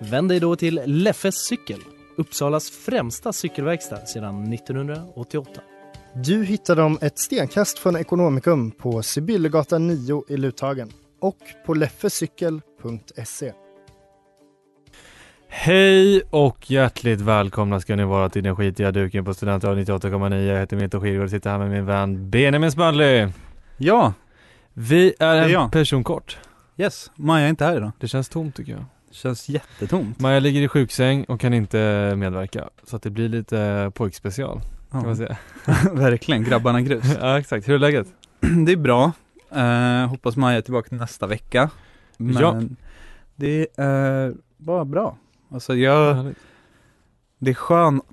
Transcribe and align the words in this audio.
Vänd 0.00 0.28
dig 0.28 0.40
då 0.40 0.56
till 0.56 0.80
Leffes 0.86 1.34
cykel, 1.46 1.78
Uppsalas 2.16 2.70
främsta 2.70 3.32
cykelverkstad 3.32 4.06
sedan 4.06 4.52
1988. 4.52 5.60
Du 6.14 6.44
hittar 6.44 6.76
dem 6.76 6.98
ett 7.00 7.18
stenkast 7.18 7.78
från 7.78 7.96
Ekonomikum 7.96 8.70
på 8.70 9.02
Sibyllegatan 9.02 9.86
9 9.86 10.24
i 10.28 10.36
Luthagen 10.36 10.90
och 11.20 11.36
på 11.66 11.74
leffecykel.se. 11.74 13.52
Hej 15.48 16.22
och 16.30 16.70
hjärtligt 16.70 17.20
välkomna 17.20 17.80
ska 17.80 17.96
ni 17.96 18.04
vara 18.04 18.28
till 18.28 18.42
den 18.44 18.56
skitiga 18.56 18.90
duken 18.92 19.24
på 19.24 19.34
Studentradion 19.34 19.84
98,9. 19.84 20.42
Jag 20.46 20.58
heter 20.60 20.76
Milton 20.76 21.00
Skirgård 21.00 21.24
och 21.24 21.30
sitter 21.30 21.50
här 21.50 21.58
med 21.58 21.70
min 21.70 21.86
vän 21.86 22.30
Benjamin 22.30 22.72
Smedley. 22.72 23.28
Ja, 23.76 24.12
Vi 24.72 25.14
är 25.18 25.26
är 25.36 25.42
en 25.42 25.50
jag. 25.50 25.72
person 25.72 26.04
kort. 26.04 26.38
yes. 26.76 27.10
Maja 27.14 27.46
är 27.46 27.50
inte 27.50 27.64
här 27.64 27.76
idag. 27.76 27.90
Det 28.00 28.08
känns 28.08 28.28
tomt 28.28 28.56
tycker 28.56 28.72
jag. 28.72 28.84
Känns 29.10 29.48
jättetomt. 29.48 30.20
Maja 30.20 30.40
ligger 30.40 30.60
i 30.62 30.68
sjuksäng 30.68 31.24
och 31.24 31.40
kan 31.40 31.54
inte 31.54 32.12
medverka. 32.16 32.68
Så 32.84 32.96
att 32.96 33.02
det 33.02 33.10
blir 33.10 33.28
lite 33.28 33.90
pojkspecial 33.94 34.60
kan 34.90 35.00
man 35.02 35.08
Ja. 35.10 35.16
säga. 35.16 35.36
Verkligen, 35.92 36.44
grabbarna 36.44 36.80
grus. 36.80 37.04
ja 37.20 37.38
exakt, 37.38 37.68
hur 37.68 37.74
är 37.74 37.78
läget? 37.78 38.06
Det 38.66 38.72
är 38.72 38.76
bra. 38.76 39.12
Eh, 39.50 40.08
hoppas 40.08 40.36
Maja 40.36 40.58
är 40.58 40.62
tillbaka 40.62 40.96
nästa 40.96 41.26
vecka. 41.26 41.70
Men 42.16 42.36
Ja. 42.42 42.62
det 43.36 43.68
är 43.76 44.34
bara 44.56 44.84
bra. 44.84 45.16
Alltså 45.50 45.74
jag, 45.76 46.14
Härligt. 46.14 46.38
det 47.38 47.50
är 47.50 47.54
skönt 47.54 48.04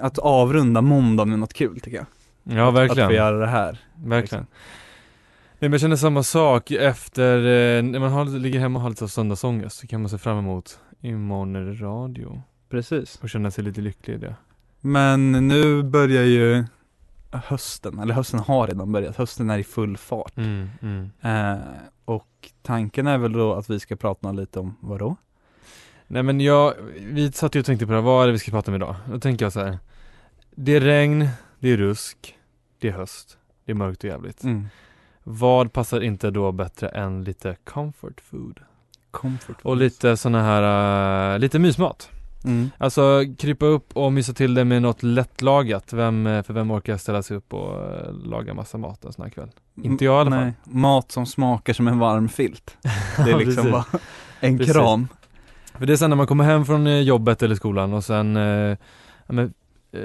att 0.00 0.18
avrunda 0.18 0.80
måndag 0.82 1.24
med 1.24 1.38
något 1.38 1.54
kul 1.54 1.80
tycker 1.80 1.96
jag. 1.96 2.06
Ja 2.56 2.68
Att 2.68 2.74
verkligen, 2.74 3.08
få 3.08 3.14
göra 3.14 3.38
det 3.38 3.46
här. 3.46 3.78
verkligen. 4.04 4.44
Nej 4.50 4.56
men 5.68 5.72
jag 5.72 5.80
känner 5.80 5.96
samma 5.96 6.22
sak 6.22 6.70
efter, 6.70 7.38
eh, 7.38 7.82
när 7.82 7.98
man 7.98 8.12
har, 8.12 8.24
ligger 8.24 8.60
hemma 8.60 8.78
och 8.78 8.82
har 8.82 8.90
lite 8.90 9.08
söndagsångest 9.08 9.76
så 9.76 9.86
kan 9.86 10.00
man 10.00 10.10
se 10.10 10.18
fram 10.18 10.38
emot 10.38 10.80
imorgon 11.00 11.56
är 11.56 11.60
det 11.60 11.72
radio 11.72 12.42
Precis. 12.68 13.18
och 13.22 13.30
känna 13.30 13.50
sig 13.50 13.64
lite 13.64 13.80
lycklig 13.80 14.14
i 14.14 14.18
det. 14.18 14.34
Men 14.80 15.32
nu 15.48 15.82
börjar 15.82 16.22
ju 16.22 16.64
hösten, 17.30 17.98
eller 17.98 18.14
hösten 18.14 18.40
har 18.40 18.66
redan 18.66 18.92
börjat. 18.92 19.16
Hösten 19.16 19.50
är 19.50 19.58
i 19.58 19.64
full 19.64 19.96
fart. 19.96 20.36
Mm, 20.36 20.68
mm. 20.82 21.10
Eh, 21.20 21.64
och 22.04 22.50
tanken 22.62 23.06
är 23.06 23.18
väl 23.18 23.32
då 23.32 23.54
att 23.54 23.70
vi 23.70 23.80
ska 23.80 23.96
prata 23.96 24.32
lite 24.32 24.60
om 24.60 24.76
vad 24.80 24.98
då? 24.98 25.16
Nej 26.06 26.22
men 26.22 26.40
jag, 26.40 26.74
vi 26.96 27.32
satt 27.32 27.54
ju 27.54 27.60
och 27.60 27.66
tänkte 27.66 27.86
på 27.86 27.92
det, 27.92 27.98
här, 27.98 28.04
vad 28.04 28.22
är 28.22 28.26
det 28.26 28.32
vi 28.32 28.38
ska 28.38 28.50
prata 28.50 28.70
om 28.70 28.74
idag? 28.74 28.96
Då 29.10 29.20
tänker 29.20 29.44
jag 29.44 29.52
så 29.52 29.60
här. 29.60 29.78
Det 30.50 30.72
är 30.72 30.80
regn, 30.80 31.28
det 31.58 31.68
är 31.68 31.76
rusk, 31.76 32.38
det 32.78 32.88
är 32.88 32.92
höst, 32.92 33.38
det 33.64 33.72
är 33.72 33.76
mörkt 33.76 34.04
och 34.04 34.10
jävligt. 34.10 34.44
Mm. 34.44 34.66
Vad 35.24 35.72
passar 35.72 36.00
inte 36.00 36.30
då 36.30 36.52
bättre 36.52 36.88
än 36.88 37.24
lite 37.24 37.56
comfort 37.64 38.20
food? 38.20 38.60
Comfort 39.10 39.56
Och 39.62 39.76
lite 39.76 40.16
såna 40.16 40.42
här, 40.42 41.34
äh, 41.34 41.38
lite 41.38 41.58
mysmat. 41.58 42.08
mm. 42.44 42.70
Alltså 42.78 43.22
krypa 43.38 43.66
upp 43.66 43.96
och 43.96 44.12
mysa 44.12 44.32
till 44.32 44.54
det 44.54 44.64
med 44.64 44.82
något 44.82 45.02
lättlagat. 45.02 45.92
Vem, 45.92 46.26
eh, 46.26 46.42
för 46.42 46.54
vem 46.54 46.70
orkar 46.70 46.96
ställa 46.96 47.22
sig 47.22 47.36
upp 47.36 47.54
och 47.54 47.94
äh, 47.94 48.12
laga 48.12 48.54
massa 48.54 48.78
mat 48.78 49.04
en 49.04 49.12
sån 49.12 49.22
här 49.22 49.30
kväll? 49.30 49.50
Inte 49.82 50.04
jag 50.04 50.14
i 50.14 50.20
alla 50.20 50.30
fall. 50.30 50.40
Nej, 50.40 50.52
mat 50.64 51.12
som 51.12 51.26
smakar 51.26 51.72
som 51.72 51.88
en 51.88 51.98
varm 51.98 52.28
filt. 52.28 52.76
Det 53.24 53.30
är 53.30 53.38
liksom 53.38 53.70
bara 53.70 53.84
en 54.40 54.58
Precis. 54.58 54.74
kram. 54.74 55.08
För 55.78 55.86
det 55.86 55.92
är 55.92 55.96
sen 55.96 56.10
när 56.10 56.16
man 56.16 56.26
kommer 56.26 56.44
hem 56.44 56.64
från 56.64 56.86
eh, 56.86 57.00
jobbet 57.00 57.42
eller 57.42 57.54
skolan 57.54 57.92
och 57.92 58.04
sen 58.04 58.36
eh, 58.36 58.76
men, 59.26 59.52
eh, 59.92 60.00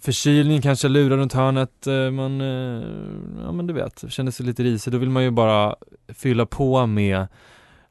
Förkylning 0.00 0.62
kanske 0.62 0.88
lurar 0.88 1.16
runt 1.16 1.32
hörnet, 1.32 1.86
eh, 1.86 2.10
man, 2.10 2.40
eh, 2.40 2.82
ja 3.44 3.52
men 3.52 3.66
du 3.66 3.74
vet, 3.74 4.04
känner 4.12 4.30
sig 4.30 4.46
lite 4.46 4.62
risig. 4.62 4.92
Då 4.92 4.98
vill 4.98 5.10
man 5.10 5.22
ju 5.22 5.30
bara 5.30 5.76
fylla 6.08 6.46
på 6.46 6.86
med 6.86 7.26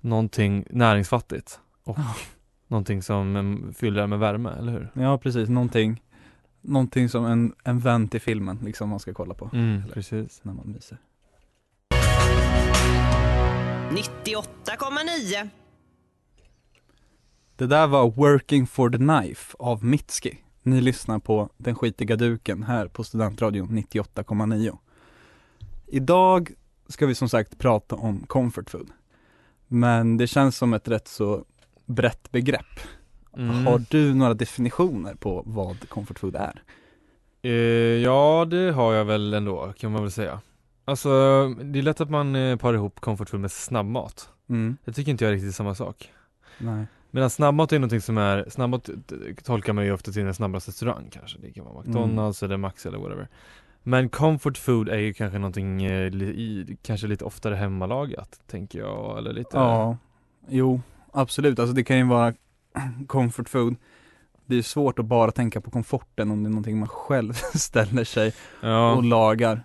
någonting 0.01 0.65
näringsfattigt 0.69 1.59
och 1.83 1.97
Ja. 1.99 2.15
någonting 2.67 3.01
som 3.01 3.35
eh, 3.35 3.73
fyller 3.73 4.07
med 4.07 4.19
värme, 4.19 4.49
eller 4.59 4.71
hur? 4.71 4.89
Ja 4.93 5.17
precis, 5.17 5.49
någonting 5.49 6.01
Någonting 6.61 7.09
som 7.09 7.25
en, 7.25 7.53
en 7.63 7.79
vän 7.79 8.07
till 8.07 8.21
filmen 8.21 8.59
liksom 8.65 8.89
man 8.89 8.99
ska 8.99 9.13
kolla 9.13 9.33
på 9.33 9.49
Mm, 9.53 9.81
Eller- 9.83 9.93
precis. 9.93 10.39
när 10.43 10.53
man 10.53 10.67
myser 10.71 10.97
98,9. 13.91 15.49
Det 17.55 17.67
där 17.67 17.87
var 17.87 18.11
Working 18.11 18.67
for 18.67 18.89
the 18.89 18.97
Knife 18.97 19.55
av 19.59 19.85
Mitski 19.85 20.37
Ni 20.67 20.81
lyssnar 20.81 21.19
på 21.19 21.49
Den 21.57 21.75
skitiga 21.75 22.15
duken 22.15 22.63
här 22.63 22.87
på 22.87 23.03
Studentradion 23.03 23.69
98,9 23.69 24.77
Idag 25.87 26.51
ska 26.87 27.05
vi 27.05 27.15
som 27.15 27.29
sagt 27.29 27.57
prata 27.57 27.95
om 27.95 28.23
comfort 28.27 28.69
food 28.69 28.89
Men 29.67 30.17
det 30.17 30.27
känns 30.27 30.57
som 30.57 30.73
ett 30.73 30.87
rätt 30.87 31.07
så 31.07 31.45
brett 31.85 32.31
begrepp 32.31 32.79
Mm. 33.37 33.65
Har 33.65 33.83
du 33.89 34.13
några 34.13 34.33
definitioner 34.33 35.15
på 35.15 35.43
vad 35.45 35.89
comfort 35.89 36.19
food 36.19 36.35
är? 36.35 36.63
Eh, 37.41 37.51
ja, 38.03 38.45
det 38.49 38.71
har 38.71 38.93
jag 38.93 39.05
väl 39.05 39.33
ändå, 39.33 39.73
kan 39.77 39.91
man 39.91 40.01
väl 40.01 40.11
säga. 40.11 40.41
Alltså, 40.85 41.09
det 41.63 41.79
är 41.79 41.83
lätt 41.83 42.01
att 42.01 42.09
man 42.09 42.35
eh, 42.35 42.57
parar 42.57 42.73
ihop 42.73 42.99
comfort 42.99 43.29
food 43.29 43.41
med 43.41 43.51
snabbmat. 43.51 44.29
Mm, 44.49 44.77
Det 44.85 44.93
tycker 44.93 45.11
inte 45.11 45.23
jag 45.23 45.29
är 45.29 45.35
riktigt 45.35 45.55
samma 45.55 45.75
sak. 45.75 46.11
Nej 46.57 46.85
Medan 47.11 47.29
snabbmat 47.29 47.71
är 47.71 47.79
någonting 47.79 48.01
som 48.01 48.17
är, 48.17 48.45
snabbmat 48.49 48.89
tolkar 49.43 49.73
man 49.73 49.85
ju 49.85 49.91
ofta 49.91 50.11
till 50.11 50.21
en 50.21 50.33
snabbast 50.33 50.67
restaurang 50.67 51.09
kanske. 51.11 51.37
Det 51.39 51.51
kan 51.51 51.65
vara 51.65 51.83
McDonalds 51.83 52.43
eller 52.43 52.57
Max 52.57 52.85
eller 52.85 52.97
whatever. 52.97 53.27
Men 53.83 54.09
comfort 54.09 54.57
food 54.57 54.89
är 54.89 54.97
ju 54.97 55.13
kanske 55.13 55.39
någonting, 55.39 55.83
eh, 55.83 56.11
li, 56.11 56.77
kanske 56.81 57.07
lite 57.07 57.25
oftare 57.25 57.55
hemmalagat, 57.55 58.39
tänker 58.47 58.79
jag. 58.79 59.17
Eller 59.17 59.33
lite 59.33 59.57
Ja, 59.57 59.97
jo, 60.47 60.81
absolut. 61.11 61.59
Alltså 61.59 61.73
det 61.73 61.83
kan 61.83 61.97
ju 61.97 62.03
vara 62.03 62.33
comfort 63.07 63.49
food. 63.49 63.75
Det 64.45 64.55
är 64.55 64.61
svårt 64.61 64.99
att 64.99 65.05
bara 65.05 65.31
tänka 65.31 65.61
på 65.61 65.71
komforten 65.71 66.31
om 66.31 66.43
det 66.43 66.47
är 66.47 66.51
någonting 66.51 66.79
man 66.79 66.89
själv 66.89 67.33
ställer 67.53 68.03
sig 68.03 68.33
ja. 68.61 68.93
och 68.93 69.03
lagar 69.03 69.63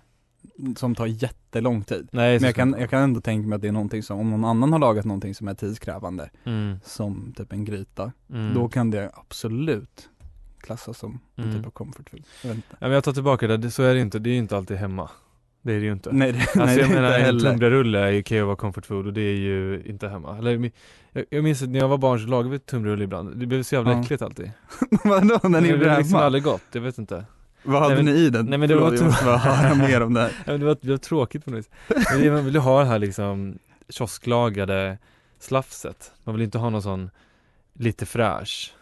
som 0.77 0.95
tar 0.95 1.05
jättelång 1.05 1.83
tid. 1.83 2.07
Nej, 2.11 2.39
Men 2.39 2.45
jag 2.45 2.55
kan, 2.55 2.75
jag 2.79 2.89
kan 2.89 3.01
ändå 3.01 3.21
tänka 3.21 3.47
mig 3.47 3.55
att 3.55 3.61
det 3.61 3.67
är 3.67 3.71
någonting 3.71 4.03
som, 4.03 4.19
om 4.19 4.29
någon 4.31 4.45
annan 4.45 4.71
har 4.71 4.79
lagat 4.79 5.05
någonting 5.05 5.35
som 5.35 5.47
är 5.47 5.53
tidskrävande, 5.53 6.29
mm, 6.43 6.77
som 6.83 7.33
typ 7.37 7.53
en 7.53 7.65
gryta, 7.65 8.11
mm. 8.29 8.53
då 8.53 8.67
kan 8.69 8.91
det 8.91 9.11
absolut 9.13 10.09
klassas 10.59 10.97
som 10.97 11.19
en 11.35 11.43
Mm. 11.43 11.55
typ 11.57 11.65
av 11.65 11.71
comfort 11.71 12.09
food. 12.09 12.23
Jag. 12.43 12.55
Ja, 12.55 12.61
men 12.79 12.91
jag 12.91 13.03
tar 13.03 13.13
tillbaka 13.13 13.47
det, 13.47 13.57
det, 13.57 13.71
så 13.71 13.83
är 13.83 13.93
det 13.93 13.99
inte, 14.01 14.19
det 14.19 14.29
är 14.29 14.31
ju 14.31 14.37
inte 14.37 14.57
alltid 14.57 14.77
hemma. 14.77 15.09
Det 15.61 15.73
är 15.73 15.79
det 15.79 15.85
ju 15.85 15.91
inte. 15.91 16.09
Nej, 16.11 16.31
det, 16.31 16.39
Alltså 16.39 16.59
nej, 16.65 16.75
det 16.75 16.81
jag 16.81 16.89
är 16.91 16.95
menar 16.95 17.19
en 17.19 17.39
tunnbrödsrulle 17.39 17.99
är 17.99 18.11
ju 18.11 18.23
kan 18.23 18.37
ju 18.37 18.43
vara 18.43 18.55
comfort 18.55 18.85
food 18.85 19.07
och 19.07 19.13
det 19.13 19.21
är 19.21 19.35
ju 19.35 19.83
inte 19.85 20.07
hemma. 20.07 20.37
Eller, 20.37 20.71
jag, 21.11 21.25
jag 21.29 21.43
minns 21.43 21.61
att 21.61 21.69
när 21.69 21.79
jag 21.79 21.87
var 21.87 21.97
barn 21.97 22.19
så 22.19 22.27
lagade 22.27 22.49
vi 22.49 22.59
tunnbrödsrulle 22.59 23.03
ibland. 23.03 23.37
Det 23.39 23.45
blev 23.45 23.63
så 23.63 23.75
jävla 23.75 23.91
Ja. 23.91 24.01
äckligt 24.01 24.21
alltid. 24.21 24.51
Vadå, 25.03 25.39
när 25.43 25.49
ni 25.49 25.67
det 25.67 25.73
gjorde 25.73 25.89
det 25.89 25.97
liksom 25.97 26.13
hemma? 26.15 26.25
aldrig 26.25 26.43
gott, 26.43 26.61
jag 26.71 26.81
vet 26.81 26.97
inte. 26.97 27.25
Vad 27.63 27.81
hade 27.81 27.95
Nej, 27.95 28.03
men- 28.03 28.13
ni 28.13 28.19
i 28.19 28.29
den? 28.29 28.45
nej, 28.45 28.57
men 28.59 28.69
det 28.69 28.75
var 28.75 28.81
Förlåt, 28.85 28.99
jag 28.99 29.05
måste 29.07 29.25
bara 29.25 29.37
höra 29.37 29.75
mer 29.87 30.01
om 30.01 30.13
det 30.13 30.21
här. 30.21 30.31
Ja, 30.45 30.51
men 30.51 30.59
det, 30.59 30.65
var, 30.65 30.77
det 30.81 30.91
var 30.91 30.97
tråkigt 30.97 31.45
på 31.45 31.51
något 31.51 31.59
vis. 31.59 31.69
Men 32.11 32.21
det, 32.21 32.31
man 32.31 32.45
vill 32.45 32.53
ju 32.53 32.59
ha 32.59 32.79
det 32.79 32.85
här 32.85 32.99
liksom 32.99 33.59
kiosklagade 33.89 34.97
slafset. 35.39 36.11
Man 36.23 36.35
vill 36.35 36.43
inte 36.43 36.57
ha 36.57 36.69
någon 36.69 36.81
sån 36.81 37.09
lite 37.73 38.05
fräsch 38.05 38.73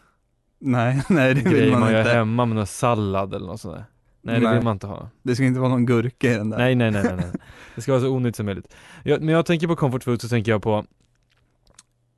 Nej, 0.59 1.01
nej 1.09 1.33
det 1.33 1.49
vill 1.49 1.71
man, 1.71 1.79
man 1.79 1.91
gör 1.91 1.99
inte. 1.99 2.13
hemma 2.13 2.45
med 2.45 2.55
någon 2.55 2.67
sallad 2.67 3.33
eller 3.33 3.47
något 3.47 3.61
sånt 3.61 3.75
där. 3.75 3.85
Nej 4.21 4.39
det 4.39 4.45
Nej. 4.45 4.55
vill 4.55 4.63
man 4.63 4.75
inte 4.75 4.87
ha. 4.87 5.09
Det 5.23 5.35
ska 5.35 5.43
inte 5.45 5.59
vara 5.59 5.69
någon 5.69 5.85
gurka 5.85 6.31
i 6.31 6.35
den 6.35 6.49
där. 6.49 6.57
Nej 6.57 6.75
nej 6.75 6.91
nej 6.91 7.03
nej, 7.03 7.15
nej. 7.15 7.31
Det 7.75 7.81
ska 7.81 7.91
vara 7.91 8.01
så 8.01 8.09
onyttigt 8.09 8.35
som 8.37 8.45
möjligt. 8.45 8.75
Jag, 9.03 9.21
när 9.21 9.33
jag 9.33 9.45
tänker 9.45 9.67
på 9.67 9.75
comfort 9.75 10.03
food 10.03 10.21
så 10.21 10.27
tänker 10.29 10.51
jag 10.51 10.61
på 10.63 10.85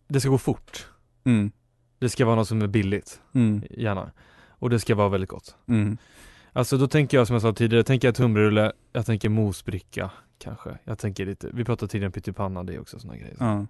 Det 0.07 0.19
ska 0.19 0.29
gå 0.29 0.37
fort. 0.37 0.87
Mm, 1.23 1.51
Det 1.99 2.09
ska 2.09 2.25
vara 2.25 2.35
något 2.35 2.47
som 2.47 2.61
är 2.61 2.67
billigt, 2.67 3.19
mm, 3.33 3.63
gärna. 3.69 4.11
Och 4.49 4.69
det 4.69 4.79
ska 4.79 4.95
vara 4.95 5.09
väldigt 5.09 5.29
gott. 5.29 5.55
mm. 5.67 5.97
Alltså 6.53 6.77
då 6.77 6.87
tänker 6.87 7.17
jag 7.17 7.27
som 7.27 7.33
jag 7.33 7.41
sa 7.41 7.53
tidigare, 7.53 7.83
tänker 7.83 8.07
jag 8.07 8.15
tunnbrödsrulle, 8.15 8.71
jag 8.93 9.05
tänker 9.05 9.29
mosbricka 9.29 10.11
kanske. 10.39 10.77
Jag 10.83 10.99
tänker 10.99 11.25
lite, 11.25 11.49
vi 11.53 11.65
pratade 11.65 11.91
tidigare 11.91 12.07
om 12.07 12.11
pyttipanna, 12.11 12.63
det 12.63 12.73
är 12.73 12.81
också 12.81 12.99
såna 12.99 13.17
grejer. 13.17 13.35
Ja. 13.39 13.65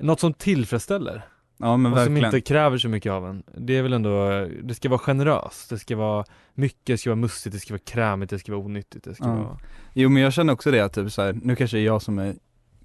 Något 0.00 0.20
som 0.20 0.32
tillfredsställer 0.34 1.22
ja 1.56 1.76
men 1.76 1.92
och 1.92 1.98
som 1.98 2.14
verkligen. 2.14 2.24
inte 2.34 2.40
kräver 2.40 2.78
så 2.78 2.88
mycket 2.88 3.12
av 3.12 3.26
en. 3.26 3.42
Det 3.56 3.76
är 3.76 3.82
väl 3.82 3.92
ändå, 3.92 4.46
det 4.62 4.74
ska 4.74 4.88
vara 4.88 4.98
generöst, 4.98 5.70
det 5.70 5.78
ska 5.78 5.96
vara 5.96 6.24
mycket, 6.54 6.86
det 6.86 6.98
ska 6.98 7.10
vara 7.10 7.16
mustigt, 7.20 7.54
det 7.54 7.60
ska 7.60 7.74
vara 7.74 7.82
krämigt, 7.84 8.30
det 8.30 8.38
ska 8.38 8.52
vara 8.52 8.64
onyttigt, 8.64 9.04
det 9.04 9.14
ska 9.14 9.24
Ja. 9.24 9.34
vara 9.34 9.58
Jo 9.94 10.08
men 10.08 10.22
jag 10.22 10.32
känner 10.32 10.52
också 10.52 10.70
det 10.70 10.80
att 10.80 10.92
typ 10.92 11.12
så 11.12 11.22
här, 11.22 11.38
nu 11.42 11.56
kanske 11.56 11.76
det 11.76 11.80
är 11.80 11.84
jag 11.86 12.02
som 12.02 12.18
är 12.18 12.34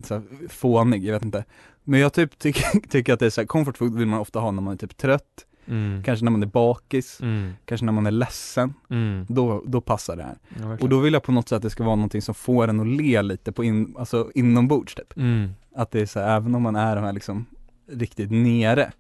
så 0.04 0.14
här, 0.14 0.24
fånig, 0.50 1.04
jag 1.06 1.14
vet 1.14 1.24
inte. 1.26 1.46
Men 1.84 2.00
jag 2.00 2.14
typ 2.14 2.40
tycker, 2.40 2.80
tycker 2.90 3.14
att 3.14 3.20
det 3.20 3.26
är 3.26 3.30
så 3.30 3.42
här, 3.42 3.46
comfort 3.48 3.78
food 3.78 3.96
vill 3.98 4.08
man 4.08 4.20
ofta 4.20 4.40
ha 4.40 4.52
när 4.52 4.62
man 4.62 4.74
är 4.74 4.78
typ 4.78 4.98
trött, 4.98 5.46
Mm. 5.68 6.04
kanske 6.04 6.26
när 6.26 6.32
man 6.32 6.44
är 6.44 6.48
bakis, 6.48 7.22
Mm. 7.22 7.52
kanske 7.66 7.86
när 7.86 7.94
man 7.94 8.06
är 8.06 8.12
ledsen. 8.12 8.74
Mm. 8.90 9.26
Då, 9.30 9.64
då 9.68 9.82
passar 9.82 10.16
det 10.16 10.24
här. 10.24 10.38
Ja. 10.60 10.78
Och 10.82 10.90
då 10.90 11.00
vill 11.00 11.14
jag 11.14 11.24
på 11.24 11.32
något 11.32 11.50
sätt 11.50 11.56
att 11.56 11.62
det 11.64 11.70
ska 11.70 11.84
vara 11.84 11.96
någonting 11.96 12.22
som 12.22 12.36
får 12.36 12.68
en 12.68 12.80
att 12.80 12.88
le 12.88 13.22
lite 13.22 13.52
på 13.52 13.64
in, 13.64 13.96
alltså 14.00 14.32
inombords 14.36 14.96
typ. 14.96 15.18
Mm. 15.18 15.50
Att 15.76 15.92
det 15.92 16.00
är 16.02 16.06
så 16.06 16.20
här, 16.20 16.36
även 16.38 16.56
om 16.56 16.62
man 16.62 16.76
är 16.76 16.96
de 16.96 17.02
här 17.06 17.14
liksom 17.14 17.46
riktigt 17.88 18.32
nere 18.32 18.92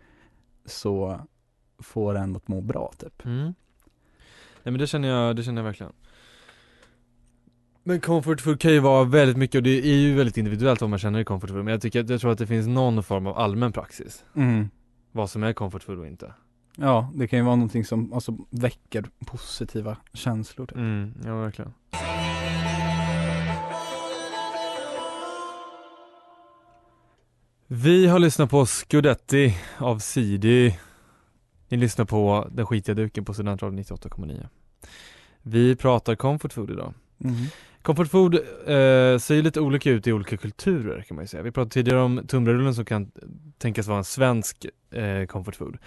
så 0.65 1.19
får 1.79 2.15
en 2.15 2.35
att 2.35 2.47
må 2.47 2.61
bra 2.61 2.93
typ. 2.97 3.25
Mm. 3.25 3.43
Nej 4.63 4.71
men 4.71 4.77
det 4.77 4.87
känner 4.87 5.07
jag, 5.07 5.35
det 5.35 5.43
känner 5.43 5.61
jag 5.61 5.65
verkligen 5.65 5.93
Men 7.83 8.01
comfort 8.01 8.41
food 8.41 8.59
kan 8.59 8.71
ju 8.73 8.79
vara 8.79 9.03
väldigt 9.03 9.37
mycket 9.37 9.55
och 9.55 9.63
det 9.63 9.85
är 9.85 9.95
ju 9.95 10.15
väldigt 10.15 10.37
individuellt 10.37 10.81
vad 10.81 10.89
man 10.89 10.99
känner 10.99 11.19
i 11.19 11.23
comfort 11.25 11.49
food 11.49 11.63
Men 11.65 11.71
jag 11.71 11.81
tycker, 11.81 11.99
att- 12.03 12.09
jag 12.09 12.21
tror 12.21 12.31
att 12.31 12.37
det 12.37 12.47
finns 12.47 12.67
någon 12.67 13.03
form 13.03 13.27
av 13.27 13.37
allmän 13.37 13.71
praxis 13.71 14.25
Mm. 14.35 14.69
Vad 15.11 15.29
som 15.29 15.43
är 15.43 15.53
comfort 15.53 15.83
food 15.83 15.99
och 15.99 16.07
inte 16.07 16.33
Ja, 16.77 17.11
det 17.13 17.27
kan 17.27 17.39
ju 17.39 17.45
vara 17.45 17.55
någonting 17.55 17.85
som 17.85 18.13
alltså, 18.13 18.37
väcker 18.49 19.05
positiva 19.25 19.97
känslor 20.13 20.65
typ. 20.65 20.77
Mm, 20.77 21.13
ja 21.25 21.35
verkligen 21.35 21.73
Vi 27.67 28.07
har 28.07 28.19
lyssnat 28.19 28.49
på 28.49 28.65
Scudetti 28.65 29.57
av 29.77 29.99
Sidi 29.99 30.79
Ni 31.69 31.77
lyssnar 31.77 32.05
på 32.05 32.47
Den 32.51 32.65
skitiga 32.65 32.95
duken 32.95 33.25
på 33.25 33.33
Studentradion 33.33 33.79
98,9 33.79 34.47
Vi 35.41 35.75
pratar 35.75 36.15
comfort 36.15 36.53
food 36.53 36.71
idag 36.71 36.93
Mm. 37.23 37.35
Comfort 37.81 38.07
food 38.07 38.35
eh, 38.35 39.19
ser 39.19 39.33
ju 39.33 39.41
lite 39.41 39.61
olika 39.61 39.91
ut 39.91 40.07
i 40.07 40.13
olika 40.13 40.37
kulturer 40.37 41.01
kan 41.01 41.15
man 41.15 41.23
ju 41.23 41.27
säga. 41.27 41.43
Vi 41.43 41.51
pratade 41.51 41.71
tidigare 41.73 41.99
om 41.99 42.21
tunnbrödsrullen 42.27 42.75
som 42.75 42.85
kan 42.85 43.11
tänkas 43.57 43.87
vara 43.87 43.97
en 43.97 44.03
svensk 44.03 44.65
eh, 44.91 45.25
comfort 45.25 45.55
food. 45.55 45.77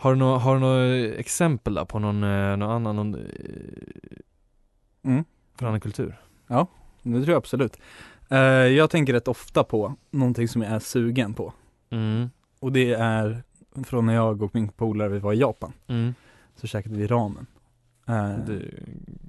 Har 0.00 0.10
du 0.12 0.18
några 0.18 0.38
har 0.38 0.54
du 0.54 0.60
några 0.60 1.14
exempel 1.14 1.74
där 1.74 1.84
på 1.84 1.98
någon, 1.98 2.24
eh, 2.24 2.56
någon 2.56 2.70
annan, 2.70 2.96
någon, 2.96 3.14
eh, 3.14 3.20
Mm. 5.04 5.24
från 5.58 5.68
annan 5.68 5.80
kultur? 5.80 6.20
Det 7.02 7.10
tror 7.12 7.28
jag 7.28 7.36
absolut. 7.36 7.76
Eh, 8.30 8.38
jag 8.38 8.90
tänker 8.90 9.12
rätt 9.12 9.28
ofta 9.28 9.64
på 9.64 9.94
någonting 10.10 10.48
som 10.48 10.62
jag 10.62 10.72
är 10.72 10.78
sugen 10.78 11.34
på. 11.34 11.52
Mm. 11.90 12.30
Och 12.60 12.72
det 12.72 12.92
är 12.92 13.42
från 13.84 14.06
när 14.06 14.14
jag 14.14 14.42
och 14.42 14.50
min 14.54 14.68
polare 14.68 15.08
vi 15.08 15.18
var 15.18 15.32
i 15.32 15.38
Japan. 15.38 15.72
Mm. 15.86 16.14
Så 16.56 16.66
käkade 16.66 16.96
vi 16.96 17.06
ramen. 17.06 17.46
Eh, 18.08 18.36
Det, 18.46 18.62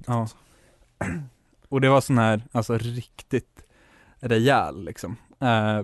ja. 0.06 0.28
Och 1.68 1.80
det 1.80 1.88
var 1.88 2.00
sån 2.00 2.18
här, 2.18 2.42
alltså 2.52 2.78
riktigt 2.78 3.64
rejäl 4.18 4.84
liksom. 4.84 5.16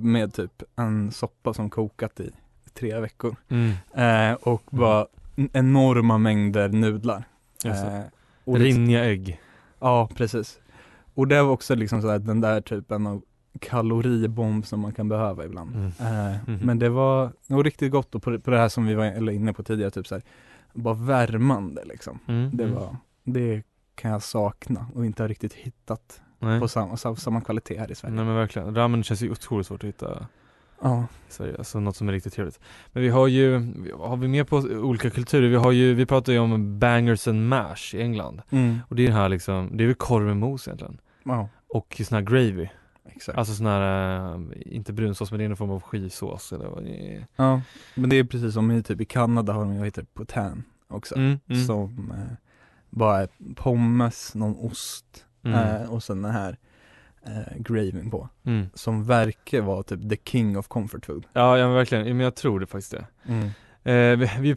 Med 0.00 0.34
typ 0.34 0.62
en 0.76 1.12
soppa 1.12 1.54
som 1.54 1.70
kokat 1.70 2.20
i 2.20 2.30
tre 2.78 3.00
veckor. 3.00 3.36
mm. 3.48 3.72
Eh, 3.94 4.36
och 4.42 4.62
bara 4.70 5.06
en- 5.36 5.50
enorma 5.52 6.18
mängder 6.18 6.68
nudlar. 6.68 7.24
Eh, 7.64 8.00
och 8.44 8.58
liksom, 8.58 8.82
Rinniga 8.82 9.04
ägg. 9.04 9.40
ja, 9.80 10.08
precis. 10.14 10.58
Och 11.14 11.28
det 11.28 11.42
var 11.42 11.50
också 11.50 11.74
liksom 11.74 12.02
sådär 12.02 12.18
den 12.18 12.40
där 12.40 12.60
typen 12.60 13.06
av 13.06 13.22
kaloribomb 13.60 14.66
som 14.66 14.80
man 14.80 14.92
kan 14.92 15.08
behöva 15.08 15.44
ibland. 15.44 15.74
Mm. 15.74 15.86
Eh, 16.00 16.36
Mhm. 16.46 16.58
Men 16.66 16.78
det 16.78 16.88
var 16.88 17.32
nog 17.46 17.66
riktigt 17.66 17.92
gott 17.92 18.14
och 18.14 18.22
på, 18.22 18.38
på 18.40 18.50
det 18.50 18.58
här 18.58 18.68
som 18.68 18.86
vi 18.86 18.94
var 18.94 19.30
inne 19.30 19.52
på 19.52 19.62
tidigare, 19.62 19.90
typ 19.90 20.06
såhär, 20.06 20.22
bara 20.74 20.94
värmande 20.94 21.84
liksom. 21.84 22.18
Mm. 22.28 22.50
Det 22.56 22.64
mm. 22.64 22.76
var, 22.76 22.96
det 23.24 23.62
kan 23.94 24.10
jag 24.10 24.22
sakna 24.22 24.86
och 24.94 25.06
inte 25.06 25.22
ha 25.22 25.28
riktigt 25.28 25.52
hittat 25.54 26.20
Nej. 26.38 26.60
på 26.60 26.68
samma, 26.68 26.96
samma 26.96 27.40
kvalitet 27.40 27.78
här 27.78 27.90
i 27.90 27.94
Sverige. 27.94 28.14
Nej 28.14 28.24
men 28.24 28.34
verkligen, 28.34 28.74
ramen 28.74 29.02
känns 29.02 29.22
ju 29.22 29.30
otroligt 29.30 29.66
svårt 29.66 29.84
att 29.84 29.88
hitta 29.88 30.26
Ja. 30.82 31.06
Sverige, 31.28 31.56
alltså 31.58 31.80
något 31.80 31.96
som 31.96 32.08
är 32.08 32.12
riktigt 32.12 32.32
trevligt. 32.34 32.60
Men 32.92 33.02
vi 33.02 33.08
har 33.08 33.26
ju, 33.26 33.52
har 33.98 34.16
vi 34.16 34.28
mer 34.28 34.44
på 34.44 34.56
olika 34.56 35.10
kulturer? 35.10 35.48
Vi 35.48 35.56
har 35.56 35.72
ju, 35.72 35.94
vi 35.94 36.06
pratar 36.06 36.32
ju 36.32 36.38
om 36.38 36.78
bangers 36.78 37.28
and 37.28 37.48
mash 37.48 37.94
i 37.94 38.00
England. 38.02 38.42
Mm. 38.50 38.78
Och 38.88 38.96
det 38.96 39.02
är 39.02 39.06
den 39.06 39.16
här 39.16 39.28
liksom, 39.28 39.76
det 39.76 39.84
är 39.84 39.86
väl 39.86 39.94
korv 39.94 40.26
med 40.26 40.36
mos 40.36 40.68
egentligen. 40.68 41.00
Ja, 41.24 41.48
Och 41.68 42.00
sån 42.04 42.14
här 42.16 42.22
gravy, 42.22 42.68
exakt. 43.06 43.38
alltså 43.38 43.54
sån 43.54 43.66
här, 43.66 44.34
eh, 44.34 44.40
inte 44.56 44.92
brunsås 44.92 45.30
men 45.30 45.38
det 45.38 45.44
är 45.44 45.48
någon 45.48 45.56
form 45.56 45.70
av 45.70 45.80
skivsås 45.82 46.52
eller 46.52 46.66
vad 46.66 46.84
det. 46.84 47.26
Ja, 47.36 47.60
men 47.94 48.10
det 48.10 48.16
är 48.16 48.24
precis 48.24 48.54
som 48.54 48.70
i 48.70 48.82
typ 48.82 49.00
i 49.00 49.04
Kanada 49.04 49.52
har 49.52 49.60
de, 49.64 49.74
jag 49.74 49.84
heter 49.84 50.06
poutine 50.14 50.62
också. 50.88 51.14
Mm, 51.16 51.38
mm, 51.48 51.64
Som 51.64 52.12
eh, 52.16 52.34
bara 52.90 53.22
är 53.22 53.28
pommes, 53.54 54.34
någon 54.34 54.56
ost 54.56 55.24
mm, 55.42 55.82
eh, 55.82 55.92
och 55.92 56.02
sen 56.02 56.22
den 56.22 56.32
här 56.32 56.56
eh, 57.28 57.56
gravyn 57.56 58.10
på. 58.10 58.28
mm. 58.44 58.66
Som 58.74 59.04
verkar 59.04 59.60
vara 59.60 59.82
typ 59.82 60.10
the 60.10 60.16
king 60.24 60.58
of 60.58 60.68
comfort 60.68 61.06
food. 61.06 61.26
Ja, 61.32 61.58
ja 61.58 61.66
men 61.66 61.74
verkligen, 61.74 62.04
men 62.16 62.20
jag 62.24 62.34
tror 62.34 62.60
det 62.60 62.66
faktiskt 62.66 62.90
det. 62.92 63.06
Eh, 63.92 64.16
vi, 64.18 64.30
vi, 64.40 64.54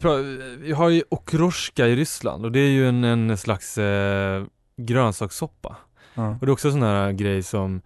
vi 0.60 0.72
har 0.72 0.88
ju 0.88 1.02
okroshka 1.08 1.86
i 1.86 1.96
Ryssland 1.96 2.44
och 2.44 2.52
det 2.52 2.60
är 2.60 2.70
ju 2.70 2.88
en, 2.88 3.04
en 3.04 3.36
slags 3.36 3.78
eh, 3.78 4.44
grönsakssoppa. 4.76 5.76
Ja. 6.14 6.28
Och 6.30 6.46
det 6.46 6.46
är 6.46 6.52
också 6.52 6.68
en 6.68 6.72
sån 6.72 6.82
här 6.82 7.12
grej 7.12 7.42
som 7.42 7.80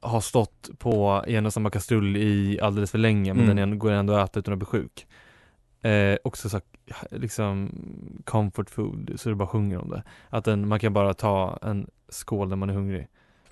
har 0.00 0.20
stått 0.20 0.70
på 0.78 1.24
en 1.26 1.46
och 1.46 1.52
samma 1.52 1.70
kastrull 1.70 2.16
i 2.16 2.60
alldeles 2.62 2.90
för 2.90 2.98
länge 2.98 3.34
men 3.34 3.44
Mm. 3.44 3.56
den 3.56 3.78
går 3.78 3.90
ändå 3.90 4.14
att 4.14 4.30
äta 4.30 4.40
utan 4.40 4.52
att 4.52 4.58
bli 4.58 4.66
sjuk. 4.66 5.06
Eh, 5.82 6.16
också 6.24 6.48
så, 6.48 6.60
liksom 7.10 7.70
comfort 8.24 8.70
food, 8.70 9.12
så 9.16 9.28
det 9.28 9.34
bara 9.34 9.48
sjunger 9.48 9.78
om 9.78 9.90
det. 9.90 10.02
Att 10.28 10.44
den, 10.44 10.68
man 10.68 10.80
kan 10.80 10.92
bara 10.92 11.14
ta 11.14 11.58
en 11.62 11.86
skål 12.08 12.48
när 12.48 12.56
man 12.56 12.70
är 12.70 12.74
hungrig. 12.74 13.08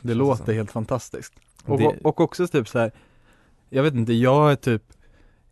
Det 0.09 0.15
låter 0.15 0.45
som. 0.45 0.55
helt 0.55 0.71
fantastiskt. 0.73 1.33
Och, 1.65 1.79
Det- 1.79 1.99
och 2.05 2.21
också 2.21 2.47
typ 2.49 2.69
så 2.69 2.79
här. 2.79 2.93
jag 3.71 3.83
vet 3.83 3.95
inte, 3.95 4.12
jag 4.12 4.53
är 4.53 4.56
typ, 4.56 4.83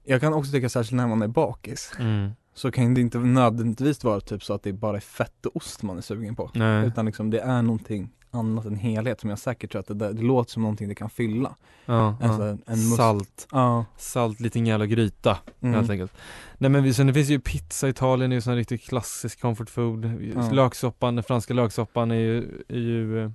jag 0.05 0.21
kan 0.21 0.35
också 0.35 0.53
tycka 0.53 0.69
särskilt 0.69 0.97
när 0.97 1.07
man 1.07 1.23
är 1.23 1.29
bakis, 1.29 1.93
Mm. 1.99 2.31
så 2.55 2.71
kan 2.71 2.95
det 2.95 3.01
inte 3.01 3.19
nödvändigtvis 3.19 4.05
vara 4.05 4.21
typ 4.21 4.45
så 4.45 4.55
att 4.55 4.63
det 4.63 4.73
bara 4.73 4.97
är 4.97 5.01
fett 5.01 5.47
och 5.47 5.57
ost 5.57 5.83
man 5.83 5.99
är 5.99 6.03
sugen 6.03 6.37
på. 6.37 6.51
Nej. 6.55 6.87
Utan 6.87 7.07
liksom 7.07 7.31
det 7.31 7.41
är 7.41 7.63
någonting 7.63 8.11
annat 8.31 8.65
än 8.65 8.77
helhet 8.77 9.21
som 9.21 9.31
jag 9.31 9.39
säkert 9.39 9.73
tror 9.73 9.81
att 9.81 9.87
det, 9.87 9.95
där, 9.95 10.13
det 10.13 10.23
låter 10.23 10.51
som 10.53 10.63
någonting 10.63 10.89
det 10.89 10.95
kan 10.95 11.11
fylla. 11.11 11.57
Ja, 11.87 12.17
Alltså 12.23 12.47
ja. 12.47 12.57
en 12.67 12.77
Salt, 12.77 13.49
Ja. 13.53 13.85
salt, 13.97 14.41
liten 14.41 14.67
jävla 14.67 14.87
gryta 14.87 15.39
Mm. 15.61 15.75
helt 15.75 15.91
enkelt. 15.91 16.13
Nej 16.59 16.71
men 16.71 16.83
vi- 16.83 16.95
sen 16.95 17.07
det 17.07 17.15
finns 17.15 17.29
ju 17.29 17.41
pizza 17.41 17.87
i 17.87 17.91
Italien, 17.91 18.33
är 18.33 18.37
ju 18.37 18.41
sån 18.41 18.57
riktigt 18.57 18.83
klassisk 18.85 19.41
comfort 19.41 19.71
food. 19.71 20.05
Ja. 20.37 20.51
Löksoppan, 20.51 21.15
den 21.17 21.25
franska 21.25 21.55
löksoppan 21.55 22.11
är 22.11 22.15
ju, 22.15 22.63
är 22.69 22.79
ju, 22.79 23.25
eh, 23.25 23.31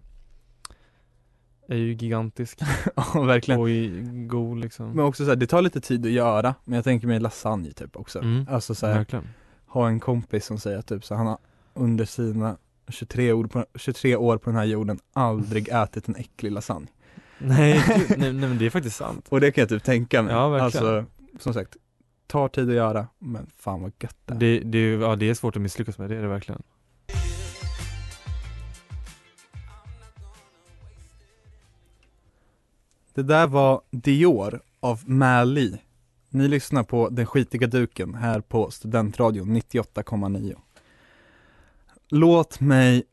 är 1.68 1.76
ju 1.76 1.94
gigantisk 1.94 2.60
ja, 2.96 3.22
verkligen. 3.22 3.62
och 3.62 3.70
i, 3.70 4.04
god 4.30 4.60
liksom. 4.60 4.92
Men 4.92 5.06
också 5.06 5.24
så 5.24 5.30
här, 5.30 5.36
det 5.36 5.48
tar 5.48 5.62
lite 5.62 5.82
tid 5.82 6.06
att 6.06 6.12
göra, 6.12 6.56
men 6.64 6.76
jag 6.76 6.84
tänker 6.84 7.08
mig 7.08 7.20
lasagne 7.20 7.72
typ 7.72 7.96
också. 7.96 8.20
Mm. 8.20 8.48
Alltså 8.50 8.76
så 8.76 8.88
här, 8.88 8.94
Verkligen. 8.94 9.28
ha 9.68 9.88
en 9.88 10.00
kompis 10.00 10.46
som 10.46 10.60
säger 10.60 10.82
typ 10.82 11.06
så 11.06 11.16
han 11.16 11.28
har 11.28 11.38
under 11.74 12.06
sina 12.06 12.58
23 12.88 13.34
år, 13.34 13.46
på, 13.48 13.66
23 13.76 14.16
år 14.16 14.38
på 14.38 14.50
den 14.50 14.60
här 14.60 14.66
jorden 14.66 15.00
aldrig 15.14 15.68
ätit 15.72 16.08
en 16.08 16.16
äcklig 16.16 16.52
lasagne. 16.52 16.88
Nej, 17.38 17.84
nej, 18.10 18.18
nej 18.18 18.34
men 18.34 18.58
det 18.58 18.66
är 18.66 18.70
faktiskt 18.70 18.96
sant. 18.96 19.26
Och 19.30 19.42
det 19.42 19.52
kan 19.52 19.62
jag 19.62 19.70
typ 19.70 19.84
tänka 19.84 20.22
mig. 20.22 20.34
Ja, 20.34 20.50
verkligen. 20.50 20.96
Alltså, 20.96 21.12
som 21.40 21.54
sagt, 21.54 21.78
tar 22.28 22.48
tid 22.48 22.70
att 22.70 22.76
göra, 22.76 23.08
men 23.20 23.48
fan 23.58 23.82
vad 23.82 23.92
gött 24.00 24.18
det 24.26 24.34
är. 24.34 24.38
Det, 24.38 24.60
det, 24.60 24.92
ja, 24.92 25.16
det 25.16 25.30
är 25.30 25.34
svårt 25.34 25.56
att 25.56 25.62
misslyckas 25.62 25.98
med, 25.98 26.10
det 26.10 26.16
är 26.16 26.22
det 26.22 26.28
verkligen. 26.28 26.64
Det 33.18 33.24
där 33.24 33.48
var 33.48 33.82
Dior 33.92 34.62
av 34.80 35.10
Mali. 35.10 35.78
Ni 36.30 36.48
lyssnar 36.48 36.84
på 36.84 37.10
Den 37.10 37.26
skitiga 37.26 37.68
duken 37.68 38.14
här 38.14 38.42
på 38.42 38.72
Studentradion 38.72 39.58
98,9. 39.58 40.56
Låt 42.10 42.60
mig 42.60 43.04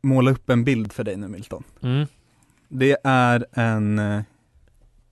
måla 0.00 0.30
upp 0.30 0.50
en 0.50 0.64
bild 0.64 0.92
för 0.92 1.04
dig 1.04 1.16
nu 1.16 1.28
Milton. 1.28 1.64
Mm. 1.80 2.06
Det 2.68 2.96
är 3.04 3.46
en 3.52 3.98
eh, 3.98 4.22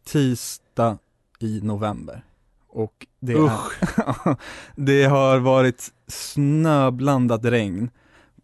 tisdag 0.04 0.98
i 1.38 1.60
november. 1.62 2.24
Och 2.68 3.06
det, 3.20 3.32
är, 3.32 3.50
det 4.76 5.04
har 5.04 5.38
varit 5.38 5.92
snöblandat 6.06 7.44
regn 7.44 7.90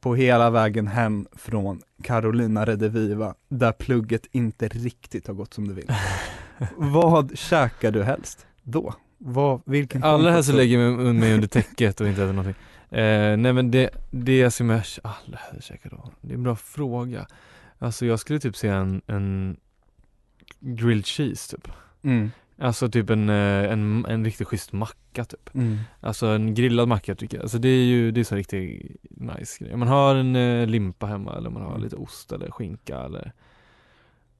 på 0.06 0.14
hela 0.14 0.50
vägen 0.50 0.86
hem 0.86 1.26
från 1.32 1.82
Carolina 2.02 2.64
Rediviva 2.64 3.34
där 3.48 3.72
plugget 3.72 4.26
inte 4.32 4.68
riktigt 4.68 5.26
har 5.26 5.34
gått 5.34 5.54
som 5.54 5.68
du 5.68 5.74
vill. 5.74 5.92
Vad 6.76 7.38
käkar 7.38 7.90
du 7.90 8.02
helst 8.02 8.46
då? 8.62 8.94
Vad, 9.18 9.60
vilken 9.64 10.04
Allra 10.04 10.30
helst 10.30 10.52
lägger 10.52 10.78
jag 10.78 11.14
mig- 11.14 11.34
under 11.34 11.48
täcket 11.48 12.00
och 12.00 12.08
inte 12.08 12.22
äter 12.22 12.32
någonting. 12.32 12.54
Eh, 12.90 13.36
nej 13.36 13.52
men 13.52 13.70
det, 13.70 13.90
det 14.10 14.50
som 14.50 14.70
jag 14.70 14.82
allra 15.02 15.38
helst 15.50 15.68
käkar 15.68 15.90
då, 15.90 16.10
det 16.20 16.32
är 16.32 16.34
en 16.36 16.42
bra 16.42 16.56
fråga. 16.56 17.26
Alltså 17.78 18.06
jag 18.06 18.18
skulle 18.20 18.38
typ 18.38 18.56
säga 18.56 18.74
en, 18.76 19.02
en 19.06 19.56
grilled 20.60 21.06
cheese 21.06 21.56
typ. 21.56 21.68
Mm, 22.02 22.30
Alltså 22.58 22.88
typ 22.88 23.10
en, 23.10 23.28
eh, 23.28 23.72
en, 23.72 24.06
en 24.08 24.24
riktigt 24.24 24.48
schysst 24.48 24.72
macka 24.72 25.24
typ. 25.24 25.54
mm, 25.54 25.78
Alltså 26.00 26.26
en 26.26 26.54
grillad 26.54 26.88
macka 26.88 27.14
tycker 27.14 27.36
jag. 27.36 27.42
Alltså 27.42 27.58
det 27.58 27.68
är 27.68 27.84
ju, 27.84 28.10
det 28.10 28.20
är 28.20 28.24
så 28.24 28.34
riktigt 28.34 28.96
nice 29.10 29.64
grej. 29.64 29.76
Man 29.76 29.88
har 29.88 30.14
en 30.14 30.36
eh, 30.36 30.66
limpa 30.66 31.06
hemma 31.06 31.36
eller 31.36 31.50
man 31.50 31.62
har 31.62 31.70
Mm. 31.70 31.82
lite 31.82 31.96
ost 31.96 32.32
eller 32.32 32.50
skinka 32.50 32.98
eller 33.00 33.32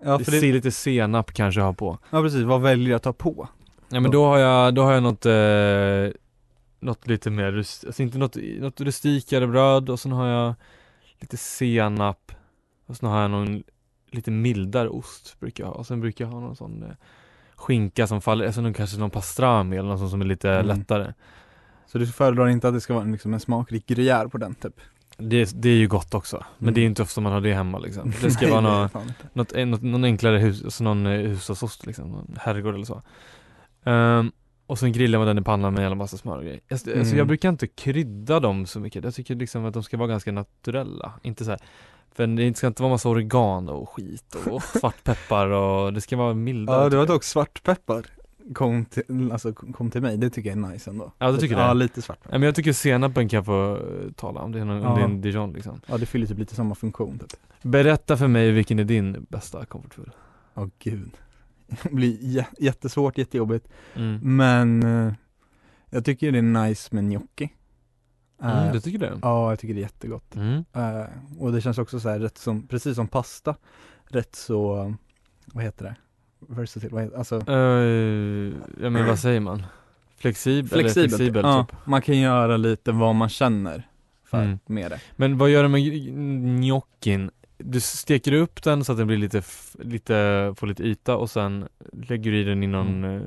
Ja, 0.05 0.19
för 0.19 0.33
det, 0.33 0.41
Se 0.41 0.53
lite 0.53 0.71
senap 0.71 1.33
kanske 1.33 1.61
ha 1.61 1.73
på 1.73 1.99
ja 2.11 2.23
precis, 2.23 2.43
vad 2.43 2.63
väljer 2.63 2.89
jag 2.91 2.97
att 2.97 3.03
ta 3.03 3.13
på? 3.13 3.49
Ja 3.89 4.01
men 4.01 4.11
då 4.11 4.25
har 4.25 4.39
jag, 4.39 4.75
då 4.75 4.83
har 4.83 4.93
jag 4.93 5.03
något, 5.03 5.27
eh, 5.27 6.21
något 6.81 7.07
lite 7.07 7.31
mer, 7.31 7.53
alltså 7.57 8.03
inte 8.03 8.19
något, 8.19 8.37
något 8.59 8.81
rustikare 8.81 9.47
bröd 9.47 9.91
och 9.91 10.01
sen 10.01 10.13
har 10.13 10.27
jag 10.27 10.55
lite 11.21 11.37
senap 11.37 12.33
och 12.87 12.97
sen 12.97 13.09
har 13.09 13.21
jag 13.23 13.31
någon 13.31 13.63
lite 14.11 14.31
mildare 14.31 14.89
ost 14.89 15.41
brukar 15.41 15.65
jag 15.65 15.69
ha 15.71 15.75
och 15.77 15.87
sen 15.87 16.01
brukar 16.01 16.25
jag 16.25 16.33
ha 16.33 16.41
någon 16.41 16.57
sån 16.57 16.83
eh, 16.83 16.89
skinka 17.57 18.07
som 18.07 18.21
faller, 18.21 18.47
alltså 18.47 18.61
någon, 18.61 18.75
kanske 18.75 18.99
någon 18.99 19.11
pastrami 19.11 19.77
eller 19.77 19.89
något 19.89 20.11
som 20.11 20.21
är 20.21 20.25
lite 20.25 20.51
Mm. 20.51 20.67
lättare 20.79 21.13
Så 21.87 21.99
du 21.99 22.07
föredrar 22.07 22.49
inte 22.49 22.69
att 22.69 22.75
det 22.75 22.81
ska 22.81 22.95
vara 22.95 23.05
liksom 23.05 23.35
en 23.35 23.41
smakrik 23.41 23.87
gruyère 23.91 24.29
på 24.29 24.39
den 24.39 24.55
typ? 24.55 24.81
det, 25.19 25.63
det 25.63 25.69
är 25.69 25.75
ju 25.77 25.89
gott 25.89 26.15
också, 26.15 26.45
men 26.59 26.65
Mm. 26.69 26.75
det 26.75 26.81
är 26.81 26.87
inte 26.87 27.03
ofta 27.03 27.21
man 27.21 27.33
har 27.33 27.41
det 27.41 27.55
hemma 27.55 27.79
liksom 27.79 28.13
Det 28.23 28.31
ska 28.31 28.45
Nej, 28.47 28.51
vara 28.53 28.61
något, 28.61 28.95
något, 29.35 29.53
en- 29.53 29.71
något, 29.71 29.83
någon 29.83 30.05
enklare 30.05 30.39
hus, 30.39 30.65
alltså 30.65 30.85
någon 30.85 31.07
eh, 31.07 31.13
hushållsost 31.13 31.87
liksom, 31.87 32.11
någon 32.11 32.37
herrgård 32.41 32.75
eller 32.75 32.85
så 32.85 33.03
Ehm, 33.85 34.33
Och 34.67 34.79
sen 34.79 34.93
grillar 34.93 35.19
man 35.19 35.27
den 35.29 35.39
i 35.39 35.43
pannan 35.43 35.73
med 35.73 35.79
en 35.79 35.83
jävla 35.85 35.95
massa 35.97 36.17
smör 36.17 36.37
och 36.37 36.43
grejer. 36.45 36.61
Alltså, 36.71 36.91
alltså 36.91 37.01
Mm. 37.07 37.19
jag 37.19 37.27
brukar 37.27 37.49
inte 37.49 37.67
krydda 37.67 38.41
dem 38.41 38.67
så 38.67 38.81
mycket, 38.81 39.05
jag 39.05 39.15
tycker 39.15 39.35
liksom 39.35 39.65
att 39.65 39.75
de 39.75 39.83
ska 39.83 39.97
vara 39.97 40.09
ganska 40.09 40.33
naturella, 40.33 41.13
inte 41.23 41.45
så 41.45 41.51
här 41.51 41.61
för 42.15 42.27
det 42.27 42.57
ska 42.57 42.67
inte 42.67 42.83
vara 42.83 42.93
massa 42.93 43.09
oregano 43.09 43.73
och 43.73 43.89
skit 43.89 44.35
och 44.51 44.63
svartpeppar 44.81 45.47
och 45.49 45.93
det 45.93 46.01
ska 46.01 46.17
vara 46.17 46.35
mildare 46.35 46.83
Ja, 46.83 46.89
det 46.89 46.97
var 46.97 47.03
jag. 47.03 47.09
dock 47.09 47.25
svartpeppar 47.25 48.07
kom 48.55 48.85
till, 48.85 49.33
alltså, 49.33 49.53
kom 49.53 49.91
till 49.91 50.03
mig, 50.03 50.17
det 50.17 50.31
tycker 50.31 50.51
jag 50.51 50.59
är 50.65 50.73
nice 50.73 50.91
ändå. 50.91 51.13
Ja, 51.19 51.33
du 51.33 51.39
tycker 51.39 51.57
det? 51.57 51.63
Ja, 51.63 51.73
lite 51.73 52.03
svartpeppar. 52.03 52.35
Ja, 52.35 52.39
men 52.39 52.47
jag 52.47 52.55
tycker 52.55 52.73
senapen 52.73 53.29
kan 53.29 53.45
få 53.45 53.77
eh, 53.77 54.13
tala 54.13 54.41
om. 54.41 54.53
Det 54.53 54.61
är, 54.61 54.65
någon, 54.65 54.87
om 54.87 54.95
det 54.97 55.01
är 55.01 55.05
en 55.05 55.21
dijon 55.21 55.53
liksom. 55.53 55.81
Ja, 55.87 55.99
det 55.99 56.07
fyller 56.07 56.27
typ 56.27 56.39
lite 56.39 56.55
samma 56.55 56.75
funktion 56.75 57.19
typ. 57.19 57.33
Berätta 57.63 58.17
för 58.17 58.27
mig 58.29 58.51
vilken 58.51 58.79
är 58.79 58.85
din 58.85 59.27
bästa 59.31 59.65
comfort 59.65 59.95
food? 59.95 60.11
Åh 60.55 60.67
gud. 60.79 61.11
Det 61.83 61.91
blir 61.93 62.19
jä- 62.19 62.55
jättesvårt, 62.59 63.19
jättejobbigt. 63.19 63.69
Mm. 63.95 64.37
Men 64.37 64.83
eh, 65.07 65.13
jag 65.91 66.05
tycker 66.05 66.33
det 66.33 66.39
är 66.39 66.43
nice 66.67 66.95
med 66.95 67.05
gnocchi 67.11 67.53
Mm, 68.43 68.67
Eh, 68.67 68.73
du 68.73 68.81
tycker 68.81 68.99
det? 68.99 69.19
Ja, 69.23 69.51
jag 69.51 69.59
tycker 69.59 69.75
det 69.75 69.81
är 69.81 69.83
jättegott 69.83 70.37
Mm. 70.37 70.65
Eh, 70.73 71.05
Och 71.39 71.53
det 71.53 71.61
känns 71.61 71.79
också 71.79 72.01
så 72.01 72.09
här 72.09 72.19
rätt 72.19 72.39
som, 72.39 72.67
precis 72.67 72.95
som 72.97 73.09
pasta 73.09 73.55
Rätt 74.09 74.35
så, 74.35 74.95
vad 75.47 75.65
heter 75.65 75.85
det? 75.85 75.95
Versatile, 76.49 76.93
vad 76.95 77.03
heter, 77.03 77.19
alltså 77.19 77.37
Uh, 77.49 78.55
ja 78.83 78.91
men 78.91 79.07
vad 79.07 79.19
säger 79.19 79.41
man? 79.41 79.63
Flexibel? 80.17 80.69
flexibelt, 80.69 81.03
Eller 81.03 81.09
flexibel 81.09 81.45
ja, 81.45 81.67
typ. 81.71 81.87
man 81.87 82.03
kan 82.03 82.19
göra 82.19 82.57
lite 82.57 82.93
vad 82.93 83.15
man 83.15 83.29
känner 83.29 83.89
för 84.25 84.43
Mm. 84.43 84.59
med 84.67 84.91
det 84.91 85.01
Men 85.17 85.39
vad 85.39 85.51
gör 85.51 85.63
du 85.63 85.69
med 85.69 85.83
gnockin? 86.61 87.31
Du 87.59 87.81
steker 87.81 88.33
upp 88.33 88.63
den 88.63 88.85
så 88.85 88.93
att 88.93 88.99
den 88.99 89.07
blir 89.07 89.17
lite, 89.17 89.43
lite, 89.79 90.55
får 90.57 90.67
lite 90.67 90.83
yta 90.83 91.17
och 91.17 91.31
sen 91.31 91.69
lägger 91.93 92.31
du 92.31 92.39
i 92.41 92.45
den 92.45 92.63
i 92.63 92.67
någon, 92.67 93.05
Mm. 93.05 93.23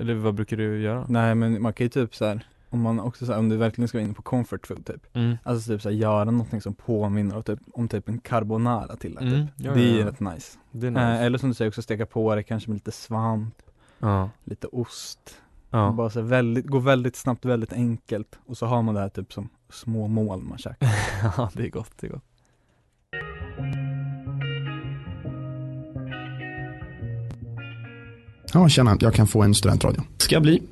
eller 0.00 0.14
vad 0.14 0.34
brukar 0.34 0.56
du 0.56 0.80
göra? 0.82 1.06
Nej 1.08 1.34
men 1.34 1.62
man 1.62 1.72
kan 1.72 1.84
ju 1.84 1.88
typ 1.88 2.14
så 2.14 2.24
här 2.24 2.46
om 2.72 2.80
man 2.80 3.00
också 3.00 3.26
så 3.26 3.32
här, 3.32 3.38
om 3.38 3.48
du 3.48 3.56
verkligen 3.56 3.88
ska 3.88 3.98
vara 3.98 4.04
inne 4.04 4.14
på 4.14 4.22
comfort 4.22 4.66
food 4.66 4.86
typ 4.86 5.06
Mm. 5.16 5.36
Alltså 5.42 5.72
typ 5.72 5.82
så 5.82 5.88
här, 5.88 5.96
göra 5.96 6.24
någonting 6.24 6.60
som 6.60 6.74
påminner 6.74 7.36
om 7.36 7.42
typ, 7.42 7.58
om 7.72 7.88
typ 7.88 8.08
en 8.08 8.18
carbonara 8.18 8.96
till 8.96 9.14
det 9.14 9.20
typ. 9.20 9.32
Mm, 9.32 9.46
ja, 9.56 9.72
Det 9.74 9.80
är 9.80 10.00
ja, 10.00 10.06
rätt 10.06 10.20
nice. 10.20 10.58
Det 10.72 10.86
är 10.86 10.90
Eh, 10.90 11.10
nice. 11.10 11.24
eller 11.24 11.38
som 11.38 11.48
du 11.48 11.54
säger 11.54 11.68
också 11.68 11.82
steka 11.82 12.06
på 12.06 12.34
det 12.34 12.42
kanske 12.42 12.70
med 12.70 12.74
lite 12.74 12.92
svamp, 12.92 13.54
ja. 13.98 14.30
lite 14.44 14.66
ost 14.66 15.38
Ja. 15.74 15.92
Bara 15.92 16.10
så 16.10 16.20
här 16.20 16.26
väldigt, 16.26 16.66
gå 16.66 16.78
väldigt 16.78 17.16
snabbt, 17.16 17.44
väldigt 17.44 17.72
enkelt 17.72 18.38
och 18.46 18.56
så 18.56 18.66
har 18.66 18.82
man 18.82 18.94
det 18.94 19.00
här 19.00 19.08
typ 19.08 19.32
som 19.32 19.48
små 19.70 20.08
mål 20.08 20.42
man 20.42 20.58
käkar 20.58 20.88
ja, 21.36 21.50
det 21.54 21.62
är 21.66 21.70
gott, 21.70 21.90
det 22.00 22.06
är 22.06 22.10
gott. 22.10 22.24
Ja, 28.54 28.68
tjena, 28.68 28.96
jag 29.00 29.14
kan 29.14 29.26
få 29.26 29.42
en 29.42 29.54
studentradio. 29.54 30.02
Ska 30.16 30.40
bli. 30.40 30.62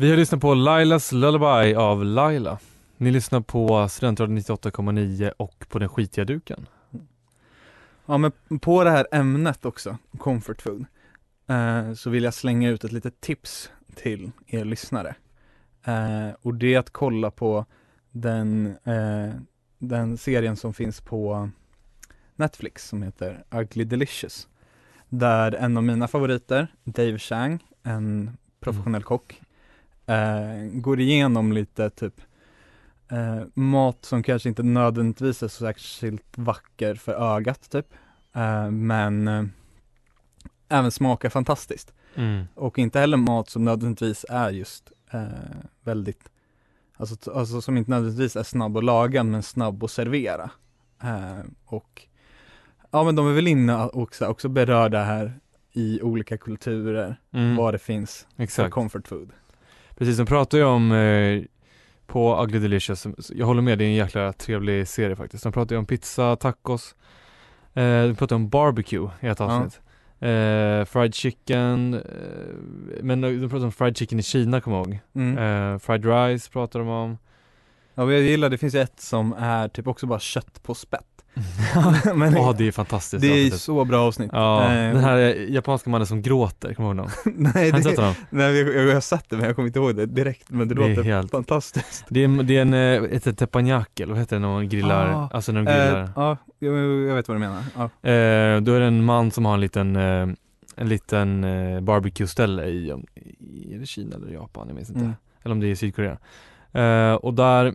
Vi 0.00 0.10
har 0.10 0.16
lyssnat 0.16 0.40
på 0.40 0.54
Lailas 0.54 1.12
Lullaby 1.12 1.74
av 1.74 2.04
Laila. 2.04 2.58
Ni 2.96 3.10
lyssnar 3.10 3.40
på 3.40 3.88
Studentradion 3.88 4.38
98,9 4.38 5.32
och 5.36 5.66
på 5.68 5.78
den 5.78 5.88
skitiga 5.88 6.24
duken. 6.24 6.66
Ja 8.06 8.18
men 8.18 8.32
på 8.60 8.84
det 8.84 8.90
här 8.90 9.06
ämnet 9.12 9.64
också, 9.64 9.98
comfort 10.18 10.62
food 10.62 10.84
eh, 11.46 11.92
Så 11.92 12.10
vill 12.10 12.24
jag 12.24 12.34
slänga 12.34 12.70
ut 12.70 12.84
ett 12.84 12.92
litet 12.92 13.20
tips 13.20 13.70
till 13.94 14.30
er 14.46 14.64
lyssnare 14.64 15.14
eh, 15.84 16.28
Och 16.42 16.54
det 16.54 16.74
är 16.74 16.78
att 16.78 16.90
kolla 16.90 17.30
på 17.30 17.66
den, 18.10 18.66
eh, 18.84 19.34
den 19.78 20.18
serien 20.18 20.56
som 20.56 20.74
finns 20.74 21.00
på 21.00 21.50
Netflix 22.36 22.88
som 22.88 23.02
heter 23.02 23.44
Ugly 23.50 23.84
Delicious 23.84 24.48
Där 25.08 25.52
en 25.52 25.76
av 25.76 25.82
mina 25.82 26.08
favoriter, 26.08 26.74
Dave 26.84 27.18
Chang, 27.18 27.64
en 27.82 28.36
professionell 28.60 29.02
kock 29.02 29.40
eh, 30.10 30.70
Går 30.72 31.00
igenom 31.00 31.52
lite 31.52 31.90
typ 31.90 32.20
eh, 33.10 33.42
mat 33.54 34.04
som 34.04 34.22
kanske 34.22 34.48
inte 34.48 34.62
nödvändigtvis 34.62 35.42
är 35.42 35.48
så 35.48 35.64
särskilt 35.64 36.38
vacker 36.38 36.94
för 36.94 37.12
ögat 37.36 37.70
typ 37.70 37.86
eh, 38.34 38.70
Men 38.70 39.28
eh, 39.28 39.44
även 40.68 40.90
smakar 40.90 41.28
fantastiskt 41.28 41.92
Mm. 42.14 42.44
och 42.54 42.78
inte 42.78 43.00
heller 43.00 43.16
mat 43.16 43.48
som 43.48 43.64
nödvändigtvis 43.64 44.26
är 44.28 44.50
just 44.50 44.92
eh, 45.10 45.22
väldigt 45.84 46.28
alltså, 46.96 47.30
alltså 47.32 47.60
som 47.60 47.76
inte 47.76 47.90
nödvändigtvis 47.90 48.36
är 48.36 48.42
snabb 48.42 48.76
att 48.76 48.84
laga 48.84 49.24
men 49.24 49.42
snabb 49.42 49.84
att 49.84 49.90
servera 49.90 50.50
eh, 51.02 51.38
och 51.64 52.06
ja 52.90 53.04
men 53.04 53.14
de 53.16 53.28
är 53.28 53.32
väl 53.32 53.46
inne 53.46 53.86
också, 53.86 54.26
också 54.26 54.48
berörda 54.48 55.02
här 55.02 55.40
i 55.72 56.02
olika 56.02 56.38
kulturer 56.38 57.16
Mm. 57.32 57.56
vad 57.56 57.74
det 57.74 57.78
finns 57.78 58.26
för 58.36 58.42
Exakt. 58.42 58.70
comfort 58.74 59.08
food 59.08 59.30
Precis, 60.00 60.16
de 60.16 60.26
pratar 60.26 60.58
ju 60.58 60.64
om 60.64 60.92
eh, 60.92 61.42
på 62.06 62.42
Ugly 62.42 62.58
Delicious, 62.58 63.06
jag 63.34 63.46
håller 63.46 63.62
med, 63.62 63.78
det 63.78 63.84
är 63.84 63.86
en 63.88 63.94
jäkla 63.94 64.32
trevlig 64.32 64.88
serie 64.88 65.16
faktiskt. 65.16 65.42
De 65.44 65.52
pratar 65.52 65.74
ju 65.74 65.78
om 65.78 65.86
pizza, 65.86 66.36
tacos, 66.36 66.94
eh, 67.74 67.82
de 68.06 68.14
pratar 68.18 68.36
om 68.36 68.48
barbecue 68.48 69.10
i 69.20 69.26
ett 69.26 69.38
Ja. 69.40 69.44
avsnitt. 69.44 69.80
Eh, 70.20 70.84
fried 70.84 71.14
chicken, 71.14 71.94
eh, 71.94 73.02
men 73.02 73.20
de 73.20 73.48
pratar 73.48 73.64
om 73.64 73.72
fried 73.72 73.96
chicken 73.96 74.18
i 74.18 74.22
Kina 74.22 74.60
kommer 74.60 74.76
jag 74.76 74.86
ihåg. 74.86 74.98
mm. 75.14 75.38
Eh, 75.72 75.78
fried 75.78 76.04
rice 76.04 76.50
pratar 76.50 76.78
de 76.78 76.88
om. 76.88 77.18
Ja 77.94 78.12
jag 78.12 78.20
gillar, 78.22 78.48
det 78.50 78.58
finns 78.58 78.74
ju 78.74 78.80
ett 78.80 79.00
som 79.00 79.32
är 79.38 79.68
typ 79.68 79.86
också 79.86 80.06
bara 80.06 80.18
kött 80.20 80.62
på 80.62 80.74
spett 80.74 81.09
men 82.14 82.32
Ja, 82.32 82.54
det 82.58 82.68
är 82.68 82.72
fantastiskt. 82.72 83.22
det 83.22 83.28
är 83.46 83.50
så 83.50 83.84
bra 83.84 84.06
avsnitt 84.06 84.30
Ja, 84.32 84.64
Eh, 84.64 84.92
den 84.94 85.04
här 85.04 85.18
japanska 85.50 85.90
mannen 85.90 86.06
som 86.06 86.22
gråter, 86.22 86.74
kommer 86.74 86.94
du 86.94 87.00
ihåg 87.00 87.06
dem? 87.08 87.34
Nej, 87.54 87.72
det, 87.72 87.96
honom? 87.96 88.14
nej 88.30 88.56
jag, 88.60 88.88
jag 88.88 88.94
har 88.94 89.00
sett 89.00 89.30
det 89.30 89.36
men 89.36 89.46
jag 89.46 89.56
kommer 89.56 89.66
inte 89.66 89.78
ihåg 89.78 89.96
det 89.96 90.06
direkt 90.06 90.50
men 90.50 90.68
det, 90.68 90.74
Det 90.74 90.88
låter 90.88 91.02
helt- 91.02 91.30
fantastiskt 91.30 92.04
Det 92.08 92.24
är, 92.24 92.42
det 92.42 92.56
är 92.56 92.62
en, 92.62 92.74
eh, 92.74 93.16
ett 93.16 93.38
teppanyaki, 93.38 94.04
vad 94.04 94.18
heter 94.18 94.36
det 94.36 94.40
när 94.40 94.48
man 94.48 94.68
grillar, 94.68 95.08
Ah, 95.14 95.28
alltså 95.32 95.52
när 95.52 95.62
de 95.62 95.70
grillar? 95.72 96.02
Eh, 96.02 96.08
ja, 96.16 96.36
jag, 96.58 96.74
jag 97.08 97.14
vet 97.14 97.28
vad 97.28 97.34
du 97.36 97.38
menar. 97.40 97.62
Ja. 97.76 97.82
Eh, 98.10 98.60
då 98.60 98.72
är 98.74 98.80
det 98.80 98.86
en 98.86 99.04
man 99.04 99.30
som 99.30 99.44
har 99.44 99.54
en 99.54 99.60
liten, 99.60 99.96
eh, 99.96 100.28
en 100.76 100.88
liten 100.88 101.44
eh, 101.44 101.80
barbecue-ställe 101.80 102.64
i, 102.64 102.94
i, 103.40 103.74
är 103.74 103.78
det 103.78 103.86
Kina 103.86 104.16
eller 104.16 104.32
Japan? 104.32 104.64
Jag 104.68 104.74
minns 104.76 104.88
inte. 104.88 105.00
Mm. 105.00 105.12
Eller 105.42 105.52
om 105.52 105.60
det 105.60 105.66
är 105.70 105.74
Sydkorea. 105.74 106.18
Eh, 106.72 107.14
och 107.14 107.34
där 107.34 107.74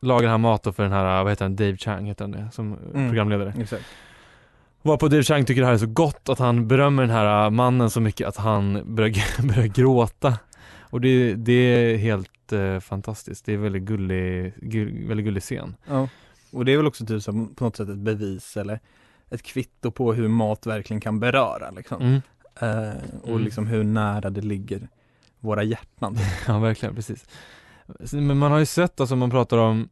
lagar 0.00 0.28
han 0.28 0.40
mat 0.40 0.62
för 0.62 0.82
den 0.82 0.92
här, 0.92 1.22
vad 1.24 1.32
heter 1.32 1.44
han, 1.44 1.56
Dave 1.56 1.76
Chang 1.76 2.06
heter 2.06 2.24
han 2.24 2.30
det, 2.32 2.48
som 2.52 2.72
Mm. 2.94 3.08
programledare. 3.08 3.54
Exakt. 3.58 3.84
Varpå 4.82 5.08
Dave 5.08 5.22
Chang 5.22 5.44
tycker 5.44 5.60
det 5.60 5.66
här 5.66 5.74
är 5.74 5.78
så 5.78 5.86
gott 5.86 6.28
att 6.28 6.38
han 6.38 6.68
berömmer 6.68 7.02
den 7.02 7.10
här 7.10 7.44
äh, 7.44 7.50
mannen 7.50 7.90
så 7.90 8.00
mycket 8.00 8.28
att 8.28 8.36
han 8.36 8.82
börjar, 8.94 9.42
börjar 9.54 9.66
gråta. 9.66 10.38
Och 10.80 11.00
det, 11.00 11.34
det 11.34 11.52
är 11.52 11.96
helt 11.96 12.52
eh, 12.52 12.80
fantastiskt. 12.80 13.44
Det 13.46 13.52
är 13.52 13.56
väldigt 13.56 13.82
gullig, 13.82 14.54
gull, 14.56 15.06
väldigt 15.08 15.26
gullig 15.26 15.42
scen. 15.42 15.76
Ja. 15.88 16.08
Och 16.52 16.64
det 16.64 16.72
är 16.72 16.76
väl 16.76 16.86
också 16.86 17.06
typ 17.06 17.22
som 17.22 17.54
på 17.54 17.64
något 17.64 17.76
sätt 17.76 17.88
ett 17.88 17.96
bevis 17.98 18.56
eller 18.56 18.80
ett 19.30 19.42
kvitto 19.42 19.90
på 19.90 20.12
hur 20.12 20.28
mat 20.28 20.66
verkligen 20.66 21.00
kan 21.00 21.20
beröra 21.20 21.70
liksom. 21.70 22.02
Mm. 22.02 22.14
Eh, 22.60 22.94
och 23.22 23.28
Mm. 23.28 23.42
liksom 23.44 23.66
hur 23.66 23.84
nära 23.84 24.30
det 24.30 24.40
ligger 24.40 24.88
våra 25.40 25.62
hjärtan. 25.62 26.16
Ja, 26.46 26.58
verkligen, 26.58 26.94
precis. 26.94 27.26
Men 28.12 28.38
man 28.38 28.52
har 28.52 28.58
ju 28.58 28.66
sett, 28.66 29.00
alltså 29.00 29.16
man 29.16 29.30
pratar 29.30 29.58
om 29.58 29.88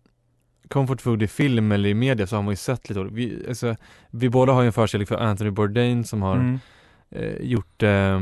comfort 0.68 1.00
food 1.00 1.22
i 1.22 1.26
film 1.26 1.72
eller 1.72 1.88
i 1.88 1.94
media 1.94 2.26
så 2.26 2.36
har 2.36 2.42
man 2.42 2.52
ju 2.52 2.56
sett 2.56 2.88
lite 2.88 3.02
vi, 3.04 3.44
alltså, 3.48 3.76
vi 4.10 4.28
båda 4.28 4.52
har 4.52 4.62
ju 4.62 4.66
en 4.66 4.72
förkärlek 4.72 5.08
för 5.08 5.16
Anthony 5.16 5.50
Bourdain 5.50 6.04
som 6.04 6.22
har 6.22 6.34
Mm. 6.36 6.58
eh, 7.10 7.34
gjort 7.40 7.82
eh, 7.82 8.20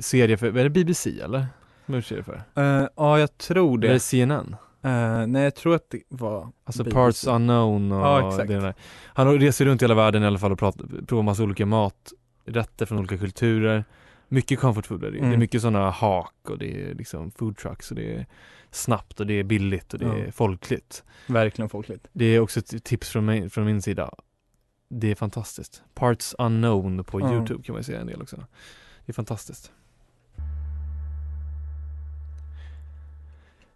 serie 0.00 0.36
för, 0.36 0.46
är 0.58 0.64
det 0.64 0.70
BBC 0.70 1.20
eller? 1.20 1.46
Som 1.86 1.94
har 1.94 2.00
serie 2.00 2.22
för? 2.22 2.42
Eh, 2.56 2.86
ja, 2.96 3.18
jag 3.18 3.38
tror 3.38 3.78
Eller 3.78 3.86
är 3.86 3.88
det. 3.88 3.94
det 3.94 4.00
CNN? 4.00 4.56
Eh, 4.82 5.26
nej, 5.26 5.42
jag 5.42 5.54
tror 5.54 5.74
att 5.74 5.90
det 5.90 6.00
var 6.08 6.48
Alltså 6.64 6.84
BBC. 6.84 6.94
Parts 6.94 7.26
Unknown 7.26 7.92
och 7.92 8.00
Ja, 8.00 8.28
exakt. 8.28 8.48
det 8.48 8.60
där. 8.60 8.74
Han 9.06 9.38
reser 9.40 9.64
runt 9.64 9.82
i 9.82 9.84
hela 9.84 9.94
världen 9.94 10.22
i 10.22 10.26
alla 10.26 10.38
fall 10.38 10.52
och 10.52 10.58
pratar, 10.58 10.84
provar 11.06 11.22
massa 11.22 11.42
olika 11.42 11.66
maträtter 11.66 12.86
från 12.86 12.98
olika 12.98 13.18
kulturer 13.18 13.84
Mycket 14.32 14.58
comfort 14.60 14.86
food 14.86 15.04
är 15.04 15.06
det. 15.06 15.12
Det 15.12 15.18
Mm. 15.18 15.32
är 15.32 15.36
mycket 15.36 15.62
sådana 15.62 15.90
hak 15.90 16.34
och 16.50 16.58
det 16.58 16.90
är 16.90 16.94
liksom 16.94 17.30
food 17.30 17.56
trucks 17.56 17.90
och 17.90 17.96
det 17.96 18.14
är 18.14 18.26
snabbt 18.70 19.20
och 19.20 19.26
det 19.26 19.34
är 19.34 19.42
billigt 19.44 19.92
och 19.92 19.98
det 19.98 20.06
är 20.06 20.24
Ja. 20.26 20.32
folkligt. 20.32 21.04
Verkligen 21.26 21.68
folkligt. 21.68 22.08
Det 22.12 22.24
är 22.24 22.40
också 22.40 22.60
ett 22.60 22.84
tips 22.84 23.08
från, 23.08 23.24
mig, 23.24 23.50
från 23.50 23.64
min 23.64 23.82
sida. 23.82 24.10
Det 24.88 25.10
är 25.10 25.14
fantastiskt. 25.14 25.82
Parts 25.94 26.34
unknown 26.38 27.04
på 27.04 27.20
Ja. 27.20 27.34
Youtube 27.34 27.62
kan 27.62 27.72
man 27.72 27.80
ju 27.80 27.84
säga 27.84 28.00
en 28.00 28.06
del 28.06 28.22
också. 28.22 28.36
Det 29.06 29.10
är 29.10 29.14
fantastiskt. 29.14 29.72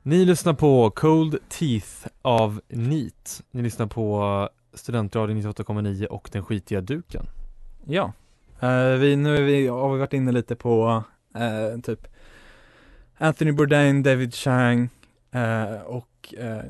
Ni 0.02 0.24
lyssnar 0.24 0.52
på 0.54 0.90
Cold 0.90 1.38
Teeth 1.48 2.06
av 2.22 2.60
NEAT. 2.68 3.42
Ni 3.50 3.62
lyssnar 3.62 3.86
på 3.86 4.48
Studentradion 4.74 5.36
98,9 5.42 6.06
och 6.06 6.28
Den 6.32 6.44
skitiga 6.44 6.80
duken. 6.80 7.26
Ja. 7.84 8.12
Eh, 8.60 8.88
vi, 8.98 9.16
nu 9.16 9.36
är 9.36 9.42
vi, 9.42 9.66
har 9.66 9.92
vi 9.92 9.98
varit 9.98 10.12
inne 10.12 10.32
lite 10.32 10.56
på 10.56 11.02
eh, 11.34 11.80
typ 11.80 12.06
Anthony 13.18 13.52
Bourdain, 13.52 14.02
David 14.02 14.34
Chang 14.34 14.88
eh, 15.30 15.80
och 15.86 16.34
eh, 16.38 16.62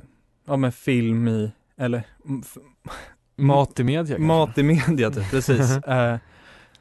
ja 0.46 0.56
men 0.56 0.72
film 0.72 1.28
i, 1.28 1.52
eller 1.76 2.02
Mat 3.36 3.80
i 3.80 3.84
media 3.84 4.04
kanske? 4.06 4.22
mat 4.22 4.58
i 4.58 4.62
media 4.62 5.10
typ, 5.10 5.24
precis. 5.30 5.70
eh, 5.76 6.16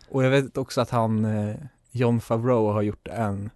och 0.09 0.23
jag 0.25 0.29
vet 0.29 0.57
också 0.57 0.81
att 0.81 0.89
han, 0.89 1.25
eh, 1.25 1.55
John 1.91 2.19
Favreau 2.21 2.71
har 2.71 2.81
gjort 2.81 3.07
en 3.07 3.49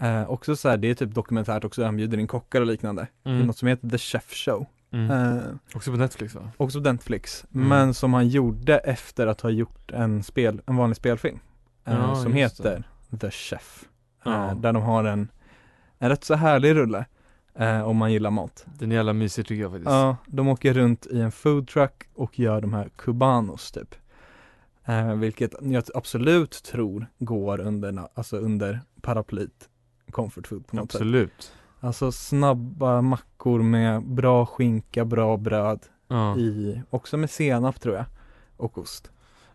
eh, 0.00 0.30
också 0.30 0.56
så 0.56 0.68
här, 0.68 0.76
det 0.76 0.90
är 0.90 0.94
typ 0.94 1.14
dokumentärt 1.14 1.64
också, 1.64 1.84
han 1.84 1.96
bjuder 1.96 2.18
in 2.18 2.26
kockar 2.26 2.60
och 2.60 2.66
liknande. 2.66 3.06
Det 3.22 3.30
Mm. 3.30 3.46
något 3.46 3.56
som 3.58 3.68
heter 3.68 3.88
The 3.88 3.98
Chef 3.98 4.32
Show. 4.34 4.66
Mm. 4.92 5.10
Eh, 5.10 5.42
Också 5.74 5.90
på 5.90 5.96
Netflix 5.96 6.34
va? 6.34 6.50
också 6.56 6.82
på 6.82 6.92
Netflix, 6.92 7.44
Mm. 7.54 7.68
men 7.68 7.94
som 7.94 8.14
han 8.14 8.28
gjorde 8.28 8.78
efter 8.78 9.26
att 9.26 9.40
ha 9.40 9.50
gjort 9.50 9.90
en, 9.90 10.22
spel, 10.22 10.62
en 10.66 10.76
vanlig 10.76 10.96
spelfilm 10.96 11.38
eh, 11.84 11.94
Ja, 11.94 12.16
som 12.22 12.32
heter 12.32 12.82
The 13.20 13.30
Chef. 13.30 13.84
Eh, 14.26 14.32
Ja. 14.32 14.54
där 14.54 14.72
de 14.72 14.82
har 14.82 15.04
en, 15.04 15.28
en 15.98 16.08
rätt 16.08 16.24
så 16.24 16.34
härlig 16.34 16.74
rulle 16.74 17.04
eh, 17.54 17.82
om 17.82 17.96
man 17.96 18.12
gillar 18.12 18.30
mat. 18.30 18.64
Den 18.78 18.92
är 18.92 18.96
jävla 18.96 19.12
mysig 19.12 19.46
tycker 19.46 19.62
jag 19.62 19.70
faktiskt. 19.70 19.90
Ja, 19.90 20.16
de 20.26 20.48
åker 20.48 20.74
runt 20.74 21.06
i 21.06 21.20
en 21.20 21.32
food 21.32 21.68
truck 21.68 22.02
och 22.14 22.38
gör 22.38 22.60
de 22.60 22.74
här 22.74 22.88
cubanos 22.96 23.72
typ. 23.72 23.94
Eh, 24.84 25.14
vilket 25.14 25.54
jag 25.60 25.84
absolut 25.94 26.62
tror 26.62 27.06
går 27.18 27.60
under, 27.60 28.08
alltså 28.14 28.36
under 28.36 28.80
paraplyt 29.02 29.68
comfort 30.10 30.46
food 30.46 30.66
på 30.66 30.76
något 30.76 30.92
sätt. 30.92 31.00
Absolut. 31.00 31.52
Alltså 31.80 32.12
snabba 32.12 33.02
mackor 33.02 33.62
med 33.62 34.02
bra 34.02 34.46
skinka, 34.46 35.04
bra 35.04 35.36
bröd 35.36 35.80
Ja. 36.08 36.36
i, 36.36 36.82
också 36.90 37.16
med 37.16 37.30
senap 37.30 37.80
tror 37.80 37.94
jag, 37.96 38.04
och 38.56 38.78
ost. 38.78 39.10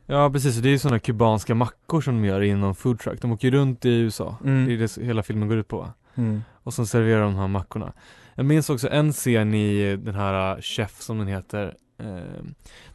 Ja 0.06 0.30
precis, 0.30 0.56
det 0.58 0.70
är 0.70 0.72
ju 0.72 0.80
sådana 0.80 1.00
kubanska 1.00 1.56
mackor 1.56 2.02
som 2.02 2.22
de 2.22 2.28
gör 2.28 2.44
i 2.44 2.54
någon 2.54 2.76
food 2.76 3.00
truck. 3.00 3.22
De 3.22 3.32
åker 3.32 3.48
ju 3.48 3.58
runt 3.58 3.86
i 3.86 3.90
USA. 3.90 4.38
Mm. 4.44 4.66
Det 4.68 4.74
är 4.74 4.78
det 4.78 5.06
hela 5.08 5.24
filmen 5.24 5.48
går 5.48 5.58
ut 5.58 5.68
på. 5.68 5.88
Mm. 6.16 6.42
Och 6.64 6.74
så 6.74 6.86
serverar 6.86 7.22
de 7.22 7.34
de 7.34 7.40
här 7.40 7.48
mackorna. 7.48 7.94
Jag 8.36 8.46
minns 8.46 8.70
också 8.70 8.90
en 8.90 9.12
scen 9.14 9.54
i 9.54 9.96
den 9.96 10.16
här 10.16 10.56
uh, 10.56 10.62
Chef 10.62 11.02
som 11.02 11.18
den 11.18 11.28
heter. 11.28 11.76
Eh, 12.00 12.44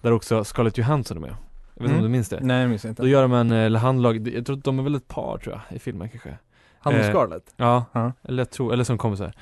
där 0.01 0.13
också 0.13 0.45
Scarlett 0.45 0.79
Johansson 0.79 1.17
är 1.17 1.21
med. 1.21 1.31
Jag 1.75 1.83
vet 1.83 1.91
inte 1.91 1.93
Mm. 1.93 1.97
om 1.97 2.03
du 2.03 2.09
minns 2.09 2.29
det? 2.29 2.39
Nej, 2.43 2.61
jag 2.61 2.71
minns 2.71 2.85
inte. 2.85 3.03
Då 3.03 3.09
gör 3.09 3.23
de 3.23 3.33
en, 3.33 3.51
eh, 3.53 3.59
eller 3.59 3.79
han 3.79 4.03
lag, 4.03 4.29
jag 4.29 4.47
tror 4.47 4.57
att 4.57 4.65
de 4.65 4.79
är 4.79 4.83
väl 4.83 4.95
ett 4.95 5.09
par 5.09 5.39
tror 5.39 5.55
jag, 5.69 5.77
i 5.77 5.79
filmen 5.79 6.09
kanske. 6.09 6.39
Han 6.81 6.95
och 6.95 7.01
eh, 7.01 7.11
Scarlett? 7.11 7.55
Ja, 7.57 7.85
Ja. 7.93 8.13
eller 8.23 8.39
jag 8.41 8.51
tror, 8.51 8.73
eller 8.73 8.85
som 8.85 8.99
kompisar. 8.99 9.33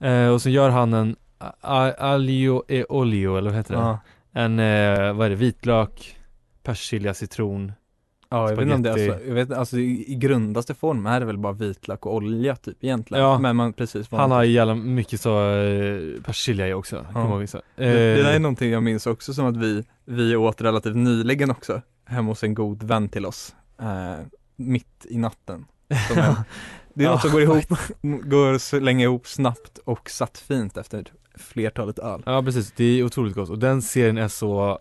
Eh, 0.00 0.28
och 0.28 0.42
så 0.42 0.50
gör 0.50 0.70
han 0.70 0.92
en 0.92 1.16
a- 1.38 1.52
a- 1.60 1.94
aglio 1.98 2.62
e 2.68 2.84
olio, 2.88 3.36
eller 3.36 3.50
vad 3.50 3.56
heter 3.58 3.74
det? 3.74 3.80
Ja. 3.80 3.98
En, 4.32 4.58
eh, 4.58 5.12
vad 5.12 5.26
är 5.26 5.30
det, 5.30 5.36
vitlök, 5.36 6.16
persilja, 6.64 7.14
citron. 7.14 7.72
Ja, 8.28 8.50
jag 8.50 8.56
vet 8.56 8.62
inte 8.62 8.74
om 8.74 8.82
det 8.82 8.90
är 8.90 8.92
Spaghetti. 8.92 9.12
alltså, 9.12 9.28
jag 9.28 9.34
vet, 9.34 9.52
alltså 9.52 9.78
i, 9.78 10.14
grundaste 10.14 10.74
form 10.74 11.06
är 11.06 11.20
det 11.20 11.26
väl 11.26 11.38
bara 11.38 11.52
vitlök 11.52 12.06
och 12.06 12.14
olja 12.14 12.56
typ 12.56 12.84
egentligen. 12.84 13.24
Ja. 13.24 13.38
Men 13.38 13.56
man 13.56 13.72
precis 13.72 14.10
Han 14.10 14.30
har 14.30 14.44
jävla 14.44 14.74
mycket 14.74 15.20
så 15.20 15.50
eh, 15.50 16.22
persilja 16.22 16.68
i 16.68 16.72
också, 16.72 17.06
kommer 17.12 17.28
jag 17.30 17.40
ihåg 17.40 17.48
så. 17.48 17.60
det, 17.76 17.84
det 17.84 18.22
där 18.22 18.30
är 18.30 18.34
Eh, 18.34 18.40
någonting 18.40 18.70
jag 18.70 18.82
minns 18.82 19.06
också 19.06 19.34
som 19.34 19.46
att 19.46 19.56
vi, 19.56 19.84
vi 20.04 20.36
åt 20.36 20.60
relativt 20.60 20.96
nyligen 20.96 21.50
också, 21.50 21.82
hemma 22.04 22.28
hos 22.28 22.42
en 22.42 22.54
god 22.54 22.82
vän 22.82 23.08
till 23.08 23.26
oss, 23.26 23.54
eh, 23.80 24.26
mitt 24.56 25.06
i 25.08 25.18
natten. 25.18 25.66
Som 26.08 26.18
en, 26.22 26.34
det 26.94 27.04
är 27.04 27.08
något 27.08 27.20
som 27.20 27.30
går 27.30 27.42
ihop, 27.42 27.64
går 28.02 28.58
så 28.58 28.80
länge 28.80 29.04
ihop 29.04 29.26
snabbt 29.26 29.78
och 29.78 30.10
satt 30.10 30.38
fint 30.38 30.76
efter 30.76 31.04
flertalet 31.34 31.98
öl. 31.98 32.22
Ja 32.26 32.42
precis, 32.42 32.72
det 32.76 32.84
är 32.84 33.02
otroligt 33.02 33.34
gott 33.34 33.50
och 33.50 33.58
den 33.58 33.82
serien 33.82 34.18
är 34.18 34.28
så 34.28 34.78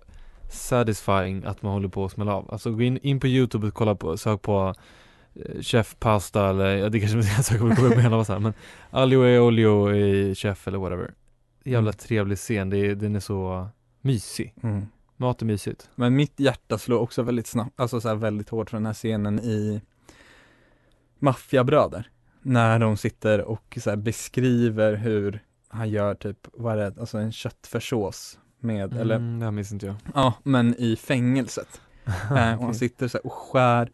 satisfying 0.54 1.44
att 1.46 1.62
man 1.62 1.72
håller 1.74 1.88
på 1.88 2.06
att 2.06 2.12
smälla 2.12 2.34
av. 2.36 2.52
Alltså 2.52 2.72
gå 2.72 2.82
in, 2.82 2.98
in 2.98 3.20
på 3.20 3.28
youtube 3.28 3.68
och 3.68 3.74
kolla 3.74 3.96
på, 3.96 4.18
sök 4.18 4.42
på 4.42 4.76
eh, 5.34 5.62
Chef 5.62 5.96
pasta 6.00 6.50
eller, 6.50 6.76
ja 6.76 6.90
det 6.90 7.00
kanske 7.00 7.18
inte 7.18 7.30
jag 7.36 7.46
söker 7.46 7.76
på 7.76 7.82
Google 7.82 8.10
med 8.10 8.26
så 8.26 8.34
här, 8.34 8.40
men 8.40 8.54
Alio 8.90 9.26
e 9.26 9.40
olio 9.40 9.96
i 9.96 10.36
chef 10.36 10.68
eller 10.68 10.78
whatever. 10.78 11.14
Jävla 11.64 11.90
Mm. 11.90 11.98
trevlig 11.98 12.38
scen, 12.38 12.70
det 12.70 12.78
är, 12.78 12.96
den 12.96 13.16
är 13.16 13.20
så 13.20 13.68
mysig. 14.02 14.54
Mm. 14.64 14.86
Mat 15.18 15.42
är 15.42 15.46
mysigt. 15.46 15.90
Men 15.96 16.16
mitt 16.16 16.40
hjärta 16.40 16.78
slår 16.78 17.00
också 17.00 17.24
väldigt 17.24 17.48
snabbt, 17.48 17.80
alltså 17.80 18.02
så 18.02 18.16
väldigt 18.16 18.50
hårt 18.50 18.70
för 18.70 18.78
den 18.78 18.86
här 18.86 18.94
scenen 18.94 19.40
i 19.40 19.82
Maffiabröder. 21.20 22.10
När 22.42 22.80
de 22.80 22.98
sitter 22.98 23.42
och 23.42 23.78
så 23.84 23.96
beskriver 23.98 24.94
hur 24.96 25.44
han 25.68 25.90
gör 25.90 26.16
typ, 26.16 26.48
vad 26.54 26.74
är 26.74 26.78
det, 26.78 27.00
alltså 27.00 27.18
en 27.18 27.32
köttfärssås 27.32 28.40
med, 28.64 28.94
eller 28.94 29.16
Mm, 29.16 29.40
det 29.40 29.46
här 29.46 29.52
minns 29.52 29.72
inte 29.72 29.86
jag. 29.86 29.96
ja, 30.14 30.34
men 30.44 30.76
i 30.78 30.96
fängelset. 30.96 31.82
eh, 32.06 32.54
och 32.60 32.66
han 32.66 32.76
sitter 32.76 33.08
så 33.08 33.18
här 33.18 33.26
och 33.26 33.34
skär 33.34 33.90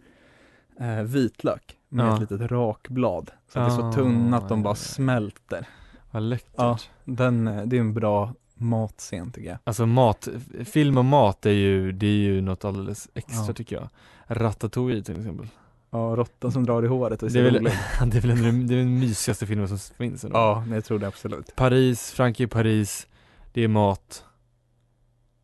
eh, 0.80 1.02
vitlök 1.04 1.76
med 1.90 2.06
Ja. 2.06 2.14
ett 2.14 2.20
litet 2.32 2.52
rakblad. 2.52 3.32
Så 3.54 3.60
att 3.60 3.68
det 3.70 3.74
är 3.74 3.78
så 3.78 3.92
tunna 3.92 4.38
att 4.38 4.50
de 4.50 4.64
bara 4.64 4.76
smälter. 4.76 5.68
Vad 6.12 6.24
läckert. 6.24 6.52
Ja. 6.56 6.78
Den, 7.06 7.48
eh, 7.48 7.66
det 7.66 7.76
är 7.76 7.80
en 7.82 7.94
bra 7.94 8.34
matscen 8.56 9.32
tycker 9.32 9.50
jag. 9.50 9.58
Alltså 9.64 9.86
mat, 9.86 10.28
film 10.66 10.98
och 10.98 11.06
mat 11.06 11.46
är 11.46 11.50
ju, 11.52 11.92
det 11.92 12.08
är 12.08 12.12
ju 12.18 12.42
något 12.42 12.66
alldeles 12.66 13.10
extra 13.14 13.46
Ja. 13.48 13.54
tycker 13.54 13.76
jag. 13.76 13.90
Ratatouille 14.28 15.04
till 15.04 15.18
exempel. 15.20 15.48
Ja, 15.92 15.98
råttan 15.98 16.52
som 16.52 16.66
drar 16.66 16.84
i 16.84 16.88
håret 16.88 17.24
och 17.24 17.32
Det 17.32 17.40
är 17.40 17.44
väl, 17.44 17.64
det 18.12 18.18
är 18.18 18.22
väl 18.22 18.32
en, 18.46 18.68
det 18.68 18.74
är 18.74 18.78
den 18.78 19.00
mysigaste 19.00 19.46
filmen 19.46 19.68
som 19.68 19.78
finns 19.98 20.24
ändå. 20.24 20.38
Ja, 20.38 20.64
jag 20.72 20.86
tror 20.86 21.00
det 21.00 21.08
absolut. 21.08 21.56
Paris, 21.56 22.12
Frankrike, 22.12 22.48
Paris, 22.48 23.08
det 23.54 23.62
är 23.64 23.68
mat, 23.68 24.24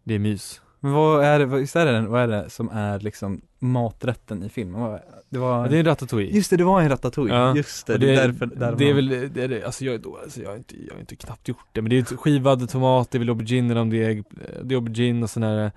det 0.06 0.14
är 0.16 0.20
mys. 0.20 0.62
Men 0.80 0.92
vad 0.94 1.24
är 1.24 1.40
det, 1.40 1.46
visst 1.46 1.76
är 1.76 1.86
det, 1.86 1.92
den- 1.92 2.10
vad 2.10 2.22
är 2.22 2.28
det 2.28 2.50
som 2.50 2.70
är 2.70 3.00
liksom 3.00 3.42
maträtten 3.60 4.44
i 4.44 4.50
filmen? 4.50 5.00
Det 5.30 5.40
var, 5.40 5.62
Ja, 5.64 5.68
det 5.70 5.76
är 5.76 5.80
en 5.80 5.86
ratatouille. 5.86 6.36
just 6.36 6.50
det, 6.50 6.58
det 6.58 6.64
var 6.64 6.82
en 6.82 6.90
ratatouille, 6.90 7.36
Ja, 7.36 7.56
just 7.56 7.88
det, 7.88 7.98
det, 7.98 8.16
är 8.16 8.28
därför, 8.28 8.46
där 8.46 8.76
det 8.76 8.90
är 8.90 8.94
man- 8.94 9.10
väl, 9.10 9.30
det 9.34 9.44
är 9.44 9.48
det, 9.48 9.64
alltså 9.64 9.86
jag 9.86 9.96
är 9.96 10.00
då, 10.00 10.18
alltså 10.24 10.42
jag 10.42 10.50
har 10.50 10.58
inte, 10.58 10.76
jag 10.88 10.94
har 10.94 11.00
inte 11.00 11.16
knappt 11.16 11.48
gjort 11.48 11.66
det 11.72 11.82
men 11.82 11.90
det 11.90 11.98
är 11.98 12.18
skivad 12.18 12.70
tomat, 12.70 13.12
det 13.12 13.18
är 13.18 13.20
väl 13.20 13.30
aubergine 13.30 13.72
eller 13.72 13.82
om 13.82 13.90
det 13.90 14.04
är, 14.04 14.24
det 14.64 14.76
är 14.76 14.78
aubergine 14.78 15.24
och 15.24 15.30
sen 15.30 15.44
är 15.44 15.56
det 15.58 15.72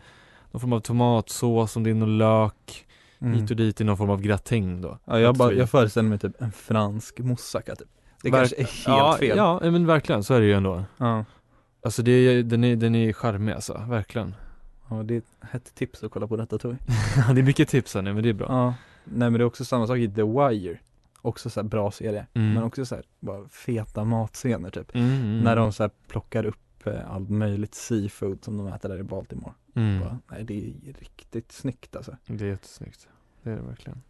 någon 0.53 0.61
form 0.61 0.73
av 0.73 0.81
tomatsås, 0.81 1.77
om 1.77 1.83
det 1.85 1.91
är 1.91 1.95
någon 1.95 2.19
lök, 2.19 2.85
Mm. 3.21 3.35
hit 3.41 3.51
och 3.51 3.57
dit 3.57 3.81
i 3.81 3.85
någon 3.85 3.97
form 3.97 4.11
av 4.11 4.21
gratäng 4.21 4.81
då. 4.81 4.99
Ja, 5.05 5.21
jag, 5.21 5.37
bara, 5.37 5.53
jag 5.53 5.71
föreställer 5.71 6.09
mig 6.09 6.19
typ 6.19 6.43
en 6.43 6.53
fransk 6.53 7.19
moussaka 7.19 7.75
typ. 7.77 7.89
Det 8.23 8.31
Verk- 8.31 8.39
kanske 8.41 8.57
är 8.57 8.65
helt 8.65 8.83
ja, 8.87 9.17
fel. 9.21 9.37
Ja, 9.37 9.61
men 9.63 9.87
verkligen, 9.87 10.25
så 10.25 10.35
är 10.35 10.41
det 10.41 10.47
ju 10.47 10.53
ändå. 10.53 10.85
Ja. 10.97 11.25
Alltså 11.89 12.03
det 12.03 12.13
är, 12.13 12.43
den 12.43 12.65
är, 12.65 12.77
den 12.77 12.95
är 12.95 13.13
charmig 13.13 13.53
alltså, 13.53 13.85
verkligen. 13.89 14.35
ja, 14.91 15.03
det 15.03 15.15
är 15.15 15.19
ett 15.19 15.25
hett 15.51 15.75
tips 15.75 16.03
att 16.05 16.11
kolla 16.11 16.27
på 16.27 16.37
ratatouille. 16.37 16.79
det 17.35 17.41
är 17.41 17.43
mycket 17.45 17.69
tips 17.69 17.95
här 17.95 18.03
nu 18.03 18.15
men 18.15 18.23
det 18.23 18.29
är 18.29 18.33
bra. 18.33 18.47
Ja, 18.49 18.75
nej 19.05 19.31
men 19.31 19.33
det 19.33 19.39
är 19.41 19.45
också 19.45 19.65
samma 19.65 19.87
sak 19.87 19.97
i 19.99 20.09
The 20.09 20.23
Wire. 20.23 20.79
Också 21.23 21.51
så 21.51 21.61
här 21.61 21.69
bra 21.69 21.91
serie, 21.91 22.27
Mm. 22.35 22.55
men 22.55 22.63
också 22.63 22.87
så 22.87 22.95
här, 22.95 23.05
bara 23.21 23.49
feta 23.49 24.05
matscener 24.05 24.71
typ. 24.71 24.95
Mm, 24.95 25.11
mm. 25.11 25.39
När 25.41 25.57
de 25.57 25.73
så 25.73 25.91
plockar 26.09 26.47
upp 26.47 26.87
eh, 26.87 27.11
allt 27.15 27.31
möjligt 27.31 27.75
seafood 27.75 28.45
som 28.45 28.57
de 28.59 28.67
äter 28.67 28.89
där 28.89 28.99
i 28.99 29.03
Baltimore. 29.03 29.53
mm. 29.75 30.01
Bara, 30.01 30.19
nej 30.31 30.45
det 30.45 30.55
är 30.55 30.93
riktigt 30.99 31.53
snyggt 31.53 31.97
alltså. 31.97 32.17
Det 32.27 32.45
är 32.45 32.49
jättesnyggt. 32.49 33.09
Det 33.43 33.51
är 33.51 33.57
det 33.57 33.63
verkligen. 33.63 34.03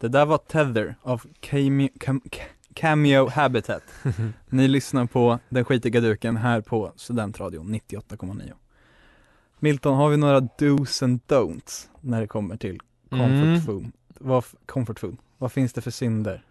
Det 0.00 0.08
där 0.08 0.26
var 0.26 0.38
Tether 0.38 0.94
av 1.02 1.22
Cameo, 1.40 1.88
Cam, 2.00 2.20
Cameo 2.74 3.28
Habitat. 3.28 3.82
Ni 4.48 4.68
lyssnar 4.68 5.06
på 5.06 5.38
Den 5.48 5.64
skitiga 5.64 6.00
duken 6.00 6.36
här 6.36 6.60
på 6.60 6.92
Studentradion 6.96 7.74
98,9. 7.74 8.52
Milton, 9.58 9.96
har 9.96 10.08
vi 10.08 10.16
några 10.16 10.40
dos 10.40 11.02
and 11.02 11.20
don'ts 11.28 11.88
när 12.00 12.20
det 12.20 12.26
kommer 12.26 12.56
till 12.56 12.80
comfort 13.10 13.28
Mm. 13.30 13.60
food? 13.60 13.92
Vad, 14.18 14.44
comfort 14.66 15.00
food? 15.00 15.16
Vad 15.38 15.52
finns 15.52 15.72
det 15.72 15.80
för 15.80 15.90
synder? 15.90 16.42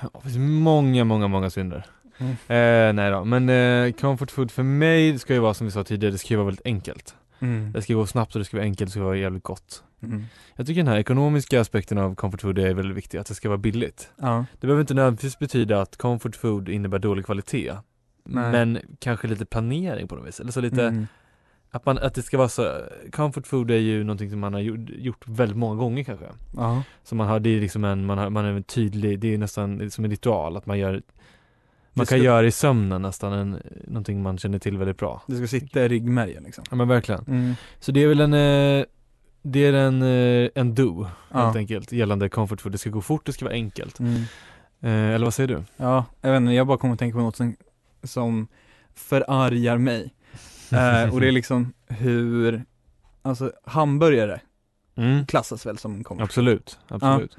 Ja, 0.00 0.10
det 0.14 0.20
finns 0.20 0.36
många, 0.38 1.04
många, 1.04 1.28
många 1.28 1.50
synder. 1.50 1.86
Mm. 2.18 2.32
Eh, 2.32 2.92
nej 3.02 3.10
då, 3.10 3.24
men 3.24 3.48
eh, 3.48 3.92
comfort 3.92 4.30
food 4.30 4.50
för 4.50 4.62
mig 4.62 5.18
ska 5.18 5.34
ju 5.34 5.40
vara 5.40 5.54
som 5.54 5.66
vi 5.66 5.70
sa 5.70 5.84
tidigare, 5.84 6.12
det 6.12 6.18
ska 6.18 6.28
ju 6.28 6.36
vara 6.36 6.46
väldigt 6.46 6.66
enkelt. 6.66 7.14
Mm. 7.40 7.72
Det 7.72 7.82
ska 7.82 7.94
gå 7.94 8.06
snabbt 8.06 8.34
och 8.34 8.38
det 8.38 8.44
ska 8.44 8.56
vara 8.56 8.64
enkelt, 8.64 8.88
det 8.88 8.92
ska 8.92 9.02
vara 9.02 9.16
jävligt 9.16 9.42
gott. 9.42 9.82
Mm. 10.02 10.24
Jag 10.56 10.66
tycker 10.66 10.80
den 10.80 10.88
här 10.88 10.98
ekonomiska 10.98 11.60
aspekten 11.60 11.98
av 11.98 12.14
comfort 12.14 12.40
food 12.40 12.58
är 12.58 12.74
väldigt 12.74 12.96
viktig, 12.96 13.18
att 13.18 13.26
det 13.26 13.34
ska 13.34 13.48
vara 13.48 13.58
billigt. 13.58 14.10
Ja. 14.16 14.44
Det 14.52 14.66
behöver 14.66 14.80
inte 14.80 14.94
nödvändigtvis 14.94 15.38
betyda 15.38 15.80
att 15.80 15.96
comfort 15.96 16.36
food 16.36 16.68
innebär 16.68 16.98
dålig 16.98 17.24
kvalitet. 17.24 17.72
Nej. 18.24 18.52
Men 18.52 18.78
kanske 18.98 19.28
lite 19.28 19.44
planering 19.44 20.08
på 20.08 20.14
något 20.14 20.28
vis, 20.28 20.40
eller 20.40 20.52
så 20.52 20.60
lite 20.60 20.86
Mm. 20.86 21.06
Att 21.72 21.86
man, 21.86 21.98
att 21.98 22.14
det 22.14 22.22
ska 22.22 22.38
vara 22.38 22.48
så, 22.48 22.82
comfort 23.12 23.46
food 23.46 23.70
är 23.70 23.76
ju 23.76 24.04
någonting 24.04 24.30
som 24.30 24.40
man 24.40 24.54
har 24.54 24.60
gjort, 24.60 24.80
gjort 24.88 25.28
väldigt 25.28 25.56
många 25.56 25.74
gånger 25.74 26.04
kanske 26.04 26.26
Ja, 26.56 26.82
Så 27.04 27.14
man 27.14 27.28
har, 27.28 27.40
det 27.40 27.50
är 27.50 27.60
liksom 27.60 27.84
en, 27.84 28.06
man 28.06 28.18
har, 28.18 28.30
man 28.30 28.44
är 28.44 28.52
en 28.52 28.62
tydlig, 28.62 29.20
det 29.20 29.34
är 29.34 29.38
nästan 29.38 29.90
som 29.90 30.04
en 30.04 30.10
ritual 30.10 30.56
att 30.56 30.66
man 30.66 30.78
gör 30.78 31.02
Man 31.92 32.06
kan 32.06 32.22
göra 32.22 32.46
i 32.46 32.50
sömnen 32.50 33.02
nästan 33.02 33.32
en, 33.32 33.62
någonting 33.86 34.22
man 34.22 34.38
känner 34.38 34.58
till 34.58 34.78
väldigt 34.78 34.98
bra 34.98 35.22
det 35.26 35.36
ska 35.36 35.46
sitta 35.46 35.84
i 35.84 35.88
ryggmärgen 35.88 36.42
liksom 36.42 36.64
Ja 36.70 36.76
men 36.76 36.88
verkligen 36.88 37.24
mm. 37.28 37.54
Så 37.80 37.92
det 37.92 38.02
är 38.02 38.08
väl 38.08 38.20
en, 38.20 38.34
eh, 38.34 38.84
det 39.42 39.60
är 39.66 39.72
en, 39.72 40.02
eh, 40.02 40.48
en 40.54 40.74
do 40.74 41.02
helt 41.04 41.14
Ja. 41.30 41.52
enkelt 41.56 41.92
gällande 41.92 42.28
comfort 42.28 42.60
food, 42.60 42.72
det 42.72 42.78
ska 42.78 42.90
gå 42.90 43.00
fort, 43.00 43.26
det 43.26 43.32
ska 43.32 43.44
vara 43.44 43.54
enkelt 43.54 44.00
Mm. 44.00 44.14
eh, 44.80 45.14
Eller 45.14 45.24
vad 45.26 45.34
säger 45.34 45.48
du? 45.48 45.62
Ja, 45.76 46.04
jag 46.20 46.30
vet 46.32 46.36
inte, 46.40 46.52
jag 46.52 46.66
bara 46.66 46.78
kommer 46.78 46.92
att 46.94 46.98
tänka 46.98 47.16
på 47.18 47.22
något 47.22 47.36
som, 47.36 47.56
som 48.02 48.48
förargar 48.94 49.78
mig 49.78 50.14
eh, 50.72 51.14
Och 51.14 51.20
det 51.20 51.28
är 51.28 51.32
liksom 51.32 51.72
hur, 51.88 52.64
alltså 53.22 53.52
hamburgare 53.64 54.40
Mm. 54.96 55.26
klassas 55.26 55.66
väl 55.66 55.78
som 55.78 56.04
comfort 56.04 56.24
Absolut, 56.24 56.78
absolut 56.88 57.36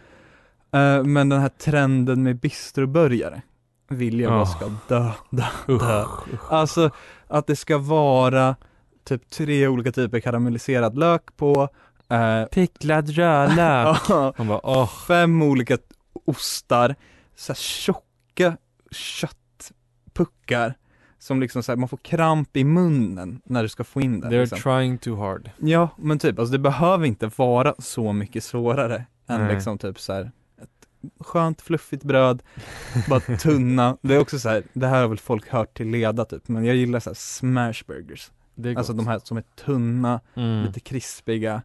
Eh, 0.73 1.03
Men 1.03 1.29
den 1.29 1.41
här 1.41 1.49
trenden 1.49 2.23
med 2.23 2.39
bistroburgare 2.39 3.41
vill 3.89 4.19
jag 4.19 4.31
bara 4.31 4.39
Ja. 4.39 4.45
ska 4.45 4.65
dö, 4.95 5.11
dö, 5.29 5.77
dö. 5.79 6.05
Alltså 6.49 6.89
att 7.27 7.47
det 7.47 7.55
ska 7.55 7.77
vara 7.77 8.55
typ 9.03 9.29
tre 9.29 9.67
olika 9.67 9.91
typer 9.91 10.19
karamelliserad 10.19 10.97
lök 10.97 11.37
på 11.37 11.69
eh, 12.11 12.45
Picklad 12.45 13.09
rödlök. 13.09 14.09
Man 14.37 14.47
bara 14.47 14.65
åh, 14.65 14.89
Fem 15.07 15.41
olika 15.41 15.77
ostar, 16.25 16.95
så 17.35 17.53
här 17.53 17.57
tjocka 17.57 18.57
köttpuckar 18.91 20.75
som 21.19 21.39
liksom 21.39 21.63
så 21.63 21.71
här, 21.71 21.77
man 21.77 21.89
får 21.89 21.97
kramp 21.97 22.57
i 22.57 22.63
munnen 22.63 23.41
när 23.43 23.63
du 23.63 23.69
ska 23.69 23.83
få 23.83 24.01
in 24.01 24.19
den 24.19 24.31
they're 24.31 24.39
liksom. 24.39 24.59
trying 24.59 24.97
too 24.97 25.15
hard. 25.15 25.49
Ja 25.57 25.89
men 25.97 26.19
typ, 26.19 26.39
alltså 26.39 26.51
det 26.51 26.59
behöver 26.59 27.05
inte 27.05 27.31
vara 27.35 27.75
så 27.79 28.13
mycket 28.13 28.43
svårare 28.43 29.05
än 29.27 29.41
Nej. 29.41 29.53
liksom 29.53 29.77
typ 29.77 29.99
så 29.99 30.13
här 30.13 30.31
ett 30.61 30.87
skönt 31.19 31.61
fluffigt 31.61 32.03
bröd, 32.03 32.43
bara 33.09 33.19
tunna, 33.19 33.97
det 34.01 34.15
är 34.15 34.19
också 34.19 34.39
så 34.39 34.49
här, 34.49 34.63
det 34.73 34.87
här 34.87 35.01
har 35.01 35.07
väl 35.07 35.17
folk 35.17 35.49
hört 35.49 35.77
till 35.77 35.89
leda 35.89 36.25
typ, 36.25 36.47
men 36.47 36.65
jag 36.65 36.75
gillar 36.75 36.99
så 36.99 37.09
här 37.09 37.15
smashburgers 37.15 38.31
Alltså 38.77 38.93
de 38.93 39.07
här 39.07 39.21
som 39.23 39.37
är 39.37 39.43
tunna, 39.65 40.19
mm. 40.35 40.65
lite 40.65 40.79
krispiga, 40.79 41.61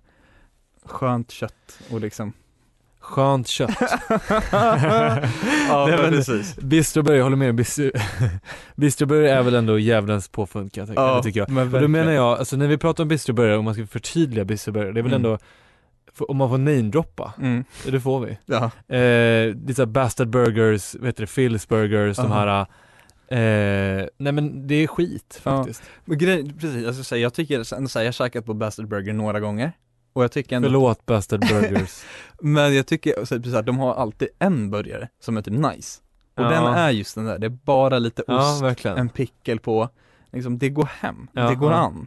skönt 0.87 1.31
kött 1.31 1.79
och 1.91 2.01
liksom 2.01 2.33
Skönt 3.01 3.49
kött. 3.49 3.71
Ja 5.69 5.87
Nej, 5.89 5.99
men 5.99 6.11
precis. 6.11 6.57
Bistroburgare, 6.57 7.17
jag 7.19 7.25
håller 7.25 7.37
med, 7.37 7.55
Bistro- 7.61 8.01
bistroburgare 8.75 9.31
är 9.31 9.43
väl 9.43 9.55
ändå 9.55 9.79
djävulens 9.79 10.29
påfund 10.29 10.73
kan 10.73 10.87
jag 10.95 11.17
det 11.19 11.23
tycker 11.23 11.41
jag. 11.41 11.49
men 11.51 11.75
Och 11.75 11.81
då 11.81 11.89
menar 11.89 12.13
jag, 12.13 12.39
alltså 12.39 12.57
när 12.57 12.67
vi 12.67 12.79
pratar 12.79 13.05
om 13.05 13.09
bistroburgare, 13.09 13.57
om 13.59 13.65
man 13.65 13.75
ska 13.75 13.87
förtydliga 13.87 14.45
bistroburgare, 14.45 14.93
det 14.93 15.01
är 15.01 15.03
väl 15.03 15.13
Mm. 15.13 15.25
ändå 15.27 15.39
Om 16.19 16.37
man 16.37 16.49
får 16.49 16.59
namedroppa, 16.59 17.33
mm. 17.39 17.65
det 17.87 18.01
får 18.01 18.21
vi. 18.21 18.39
Ja, 18.47 18.65
eh, 18.97 19.75
såhär 19.75 19.87
Bastard 19.87 20.29
Burgers, 20.29 20.95
vad 20.95 21.07
heter 21.07 21.21
det, 21.23 21.27
Phil's 21.31 21.69
Burgers, 21.69 22.17
de 22.17 22.33
Aha. 22.33 22.35
här 22.35 22.67
eh, 24.01 24.07
Nej 24.19 24.33
men 24.33 24.67
det 24.67 24.75
är 24.75 24.87
skit 24.87 25.41
Ja. 25.45 25.57
faktiskt. 25.57 25.83
Men 26.05 26.19
grej, 26.19 26.53
precis, 26.61 26.87
alltså, 26.87 27.05
så 27.05 27.15
här, 27.15 27.23
jag 27.23 27.35
tycker 27.35 27.63
så 27.63 27.75
här, 27.77 28.01
jag 28.01 28.07
har 28.09 28.13
käkat 28.13 28.45
på 28.47 28.55
Bastard 28.55 28.89
Burger 28.89 29.13
några 29.13 29.41
gånger 29.41 29.73
och 30.17 30.25
jag 30.25 30.33
tycker 30.33 30.57
ändå, 30.57 30.69
Förlåt 30.69 31.07
Bastard 31.07 31.41
Burgers. 31.41 32.05
Men 32.41 32.75
jag 32.77 32.87
tycker 32.87 33.25
så 33.25 33.43
så 33.43 33.51
här, 33.51 33.63
de 33.63 33.79
har 33.79 33.95
alltid 33.95 34.29
en 34.39 34.71
burgare 34.71 35.09
som 35.21 35.37
är 35.37 35.43
typ 35.43 35.55
nice. 35.55 36.01
Och 36.37 36.43
Ja. 36.45 36.51
den 36.51 36.65
är 36.65 36.91
just 36.91 37.15
den 37.15 37.25
där, 37.25 37.39
det 37.39 37.47
är 37.47 37.51
bara 37.65 37.99
lite 37.99 38.23
Ja 38.27 38.53
ost, 38.53 38.63
verkligen. 38.63 38.99
en 38.99 39.09
pickel 39.09 39.59
på, 39.59 39.89
liksom 40.33 40.59
det 40.59 40.69
går 40.69 40.89
hem, 41.01 41.29
Ja, 41.33 41.49
det 41.49 41.55
går 41.55 41.73
ja. 41.73 41.79
an. 41.79 42.07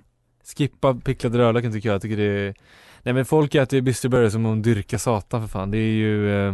Skippa 0.58 0.94
picklade 0.94 1.38
rödlöken 1.38 1.72
tycker 1.74 1.90
jag, 1.90 1.94
jag 1.94 2.02
tycker 2.02 2.18
det 2.18 2.24
är 2.24 2.56
Nej 3.04 3.14
men 3.14 3.26
folk 3.26 3.56
äter 3.56 3.78
ju 3.78 3.82
bistroburgare 3.82 4.32
som 4.32 4.46
om 4.46 4.52
de 4.62 4.74
dyrkar 4.74 4.98
satan 4.98 5.42
för 5.42 5.48
fan, 5.48 5.72
det 5.72 5.78
är 5.78 5.92
ju 5.92 6.48
eh, 6.48 6.54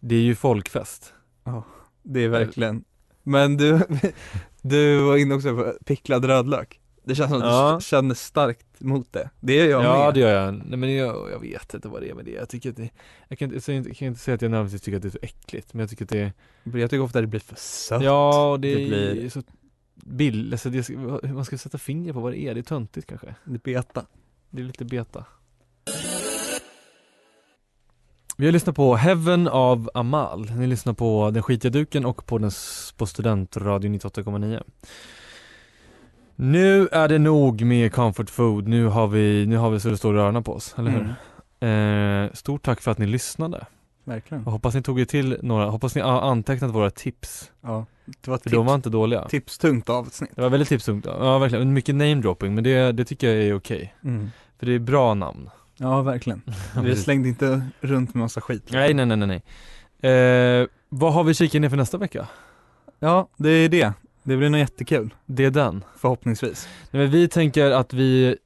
Det 0.00 0.14
är 0.14 0.20
ju 0.20 0.34
folkfest. 0.34 1.12
Det 2.02 2.20
är 2.24 2.28
verkligen, 2.28 2.84
men 3.22 3.56
du, 3.56 3.80
du 4.62 4.96
var 4.98 5.16
inne 5.16 5.34
också 5.34 5.56
på 5.56 5.72
picklad 5.84 6.24
rödlök 6.24 6.80
Det 7.08 7.14
känns 7.14 7.30
som 7.30 7.38
att 7.42 7.44
Ja. 7.48 7.76
du 7.80 7.84
känner 7.84 8.14
starkt 8.14 8.66
mot 8.80 9.12
det, 9.12 9.30
det 9.40 9.54
gör 9.54 9.66
jag 9.66 9.84
Ja 9.84 10.04
med. 10.04 10.14
det 10.14 10.20
gör 10.20 10.44
jag, 10.44 10.54
nej 10.54 10.78
men 10.78 10.94
jag, 10.94 11.30
jag 11.30 11.40
vet 11.40 11.74
inte 11.74 11.88
vad 11.88 12.02
det 12.02 12.10
är 12.10 12.14
med 12.14 12.24
det, 12.24 12.30
jag 12.30 12.48
tycker 12.48 12.70
att 12.70 12.76
det 12.76 12.90
Jag 13.28 13.38
kan 13.38 13.54
inte, 13.54 13.72
jag 13.72 13.96
kan 13.96 14.08
inte 14.08 14.20
säga 14.20 14.34
att 14.34 14.42
jag 14.42 14.50
närmast 14.50 14.84
tycker 14.84 14.96
att 14.96 15.02
det 15.02 15.08
är 15.08 15.10
så 15.10 15.18
äckligt, 15.22 15.74
men 15.74 15.80
jag 15.80 15.90
tycker 15.90 16.04
att 16.04 16.08
det 16.10 16.18
är 16.18 16.32
Jag 16.78 16.90
tycker 16.90 17.02
ofta 17.02 17.20
det 17.20 17.26
blir 17.26 17.40
för 17.40 17.56
sött. 17.56 18.02
Ja, 18.02 18.58
det, 18.60 18.74
det 18.74 18.82
är 18.84 18.88
blir- 19.14 19.30
så 19.30 19.42
bill, 19.94 20.52
alltså 20.52 20.70
det, 20.70 20.88
man 21.32 21.44
ska 21.44 21.58
sätta 21.58 21.78
finger 21.78 22.12
på 22.12 22.20
vad 22.20 22.32
det 22.32 22.38
är, 22.38 22.54
det 22.54 22.60
är 22.60 22.62
töntigt 22.62 23.06
kanske. 23.06 23.34
Det 23.44 23.62
beta. 23.62 24.06
Det 24.50 24.60
är 24.62 24.64
lite 24.64 24.84
beta. 24.84 25.24
Vi 28.36 28.44
har 28.44 28.52
lyssnat 28.52 28.76
på 28.76 28.94
Heaven 28.96 29.48
av 29.48 29.90
Amal, 29.94 30.50
ni 30.50 30.66
lyssnar 30.66 30.92
på 30.92 31.30
Den 31.30 31.42
skitiga 31.42 31.70
duken 31.70 32.04
och 32.04 32.26
på, 32.26 32.38
den, 32.38 32.50
på 32.96 33.06
Studentradio 33.06 33.90
98,9 33.90 34.62
Nu 36.40 36.88
är 36.92 37.08
det 37.08 37.18
nog 37.18 37.62
med 37.62 37.92
comfort 37.92 38.30
food, 38.30 38.68
nu 38.68 38.86
har 38.86 39.06
vi, 39.06 39.46
nu 39.46 39.56
har 39.56 39.70
vi 39.70 39.80
så 39.80 39.88
det 39.88 39.96
står 39.96 40.16
i 40.16 40.20
öronen 40.20 40.44
på 40.44 40.52
oss, 40.54 40.74
eller 40.78 40.90
hur? 40.90 41.00
Mm, 41.00 41.12
Eh, 41.60 42.32
stort 42.32 42.62
tack 42.62 42.80
för 42.80 42.90
att 42.90 42.98
ni 42.98 43.06
lyssnade 43.06 43.66
verkligen 44.04 44.44
och 44.44 44.52
hoppas 44.52 44.74
ni 44.74 44.82
tog 44.82 45.00
er 45.00 45.04
till 45.04 45.38
några, 45.42 45.64
hoppas 45.64 45.94
ni 45.94 46.00
har 46.00 46.20
antecknat 46.20 46.70
våra 46.70 46.90
tips 46.90 47.50
Ja, 47.60 47.86
det 48.06 48.30
var 48.30 48.36
För 48.38 48.42
tips, 48.44 48.52
de 48.52 48.66
var 48.66 48.74
inte 48.74 48.90
dåliga 48.90 49.28
tipstungt 49.28 49.88
avsnitt 49.88 50.30
Det 50.34 50.42
var 50.42 50.50
väldigt 50.50 50.68
tipstungt, 50.68 51.06
ja 51.06 51.38
verkligen, 51.38 51.72
mycket 51.72 51.94
namedropping 51.94 52.54
men 52.54 52.64
det, 52.64 52.92
det 52.92 53.04
tycker 53.04 53.34
jag 53.34 53.44
är 53.44 53.54
okej 53.54 53.94
mm. 54.04 54.30
För 54.58 54.66
det 54.66 54.72
är 54.72 54.78
bra 54.78 55.14
namn 55.14 55.50
Ja, 55.76 56.02
verkligen. 56.02 56.42
Vi 56.82 56.96
slängde 56.96 57.28
inte 57.28 57.62
runt 57.80 58.14
med 58.14 58.20
massa 58.20 58.40
skit. 58.40 58.68
Nej 58.70 58.94
nej 58.94 59.06
nej, 59.06 59.42
nej. 60.00 60.12
Eh, 60.12 60.66
Vad 60.88 61.12
har 61.12 61.24
vi 61.24 61.34
kikat 61.34 61.60
ner 61.60 61.68
för 61.68 61.76
nästa 61.76 61.98
vecka? 61.98 62.28
Ja, 62.98 63.28
det 63.36 63.50
är 63.50 63.68
det. 63.68 63.92
Det 64.22 64.36
blir 64.36 64.50
nog 64.50 64.58
jättekul, 64.58 65.14
Det 65.26 65.44
är 65.44 65.50
den 65.50 65.84
förhoppningsvis. 65.96 66.68
Nej, 66.90 67.02
men 67.02 67.10
Vi 67.10 67.28
tänker 67.28 67.70
att 67.70 67.92
vi 67.92 68.36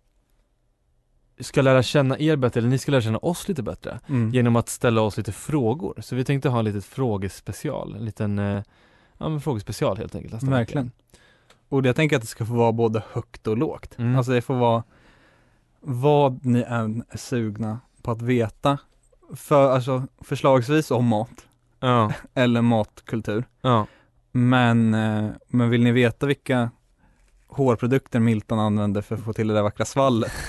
ska 1.41 1.63
lära 1.63 1.83
känna 1.83 2.19
er 2.19 2.37
bättre, 2.37 2.61
eller 2.61 2.69
ni 2.69 2.79
ska 2.79 2.93
lära 2.93 3.03
känna 3.03 3.19
oss 3.19 3.49
lite 3.49 3.63
bättre 3.63 4.01
Mm. 4.09 4.31
Genom 4.31 4.57
att 4.57 4.69
ställa 4.69 5.01
oss 5.01 5.17
lite 5.17 5.33
frågor, 5.33 5.95
så 6.01 6.17
vi 6.17 6.25
tänkte 6.25 6.49
ha 6.49 6.59
en 6.59 6.65
liten 6.65 6.83
frågespecial, 6.83 7.95
en 7.95 8.05
liten 8.05 8.39
eh, 8.39 8.63
Ja 9.23 9.29
men 9.29 9.41
frågespecial 9.41 9.97
helt 9.97 10.15
enkelt 10.15 10.33
nästa 10.33 10.51
Verkligen. 10.51 10.91
Och 11.69 11.87
jag 11.87 11.97
tänker 11.97 12.17
att 12.17 12.23
det 12.23 12.29
ska 12.29 12.47
få 12.47 12.55
vara 12.55 12.73
både 12.73 13.03
högt 13.13 13.47
och 13.47 13.57
lågt. 13.57 13.99
Mm. 13.99 14.17
Alltså 14.17 14.33
det 14.33 14.43
får 14.43 14.55
vara 14.55 14.83
vad 15.81 16.45
ni 16.45 16.65
än 16.69 17.05
är 17.09 17.17
sugna 17.19 17.81
på 18.03 18.11
att 18.11 18.23
veta. 18.23 18.79
För, 19.37 19.71
alltså 19.71 20.03
förslagsvis 20.21 20.91
om 20.91 21.07
mat, 21.07 21.29
vecka. 21.31 21.47
Ja, 21.81 22.13
eller 22.35 22.63
matkultur. 22.63 23.45
ja, 23.61 23.87
Men, 24.33 24.95
eh, 24.95 25.31
men 25.49 25.71
vill 25.71 25.83
ni 25.83 25.93
veta 25.93 26.27
vilka 26.27 26.71
hårprodukter 27.49 28.21
Milton 28.21 28.59
använder 28.59 29.03
för 29.03 29.15
att 29.15 29.21
få 29.21 29.33
till 29.33 29.49
det 29.49 29.55
där 29.55 29.63
vackra 29.63 29.85
svallet? 29.85 30.33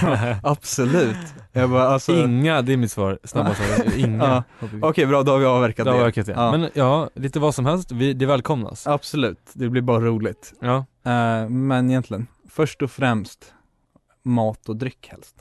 Så, 0.00 0.36
absolut. 0.42 1.16
Jag 1.52 1.70
bara, 1.70 1.88
alltså, 1.88 2.12
Inga, 2.12 2.62
det 2.62 2.72
är 2.72 2.76
mitt 2.76 2.92
svar, 2.92 3.18
snabba 3.24 3.54
svar, 3.54 3.96
inga 3.98 4.44
Ja. 4.60 4.68
Okej 4.82 5.06
bra, 5.06 5.22
då 5.22 5.32
har 5.32 5.38
vi 5.38 5.46
avverkat 5.46 5.84
Det 5.84 5.90
har 5.90 6.10
det. 6.26 6.32
Ja. 6.32 6.50
Men 6.50 6.70
ja, 6.74 7.10
lite 7.14 7.40
vad 7.40 7.54
som 7.54 7.66
helst, 7.66 7.92
vi, 7.92 8.12
det 8.12 8.26
välkomnas 8.26 8.86
Absolut, 8.86 9.50
det 9.52 9.68
blir 9.68 9.82
bara 9.82 10.00
roligt. 10.00 10.54
Ja, 10.60 10.84
Eh, 11.04 11.48
men 11.48 11.90
egentligen, 11.90 12.26
först 12.48 12.82
och 12.82 12.90
främst 12.90 13.52
mat 14.22 14.68
och 14.68 14.76
dryck 14.76 15.08
helst. 15.10 15.36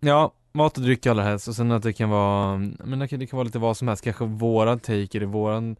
ja 0.00 0.32
mat 0.52 0.76
och 0.76 0.82
dryck 0.82 1.06
allra 1.06 1.22
helst 1.22 1.48
och 1.48 1.54
sen 1.56 1.72
att 1.72 1.82
det 1.82 1.92
kan 1.92 2.10
vara, 2.10 2.56
men 2.84 2.98
det 2.98 3.08
kan, 3.08 3.18
det 3.18 3.26
kan 3.26 3.36
vara 3.36 3.44
lite 3.44 3.58
vad 3.58 3.76
som 3.76 3.88
helst, 3.88 4.04
kanske 4.04 4.24
våran 4.24 4.80
take 4.80 5.18
eller 5.18 5.26
våran 5.26 5.76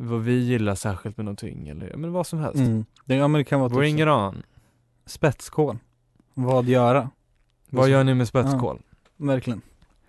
vad 0.00 0.20
vi 0.20 0.38
gillar 0.38 0.74
särskilt 0.74 1.16
med 1.16 1.24
någonting 1.24 1.68
eller, 1.68 1.96
men 1.96 2.12
vad 2.12 2.26
som 2.26 2.38
helst 2.38 2.62
Det, 3.04 3.14
ja, 3.14 3.28
men 3.28 3.38
det 3.38 3.44
kan 3.44 3.60
vara 3.60 3.68
Bring 3.68 3.96
typ 3.96 4.02
it 4.02 4.08
on 4.08 4.42
spetskål. 5.06 5.78
Vad 6.34 6.64
göra? 6.64 7.10
Vad 7.70 7.88
gör 7.88 8.04
ni 8.04 8.14
med 8.14 8.28
spetskål? 8.28 8.82
Verkligen. 9.16 9.60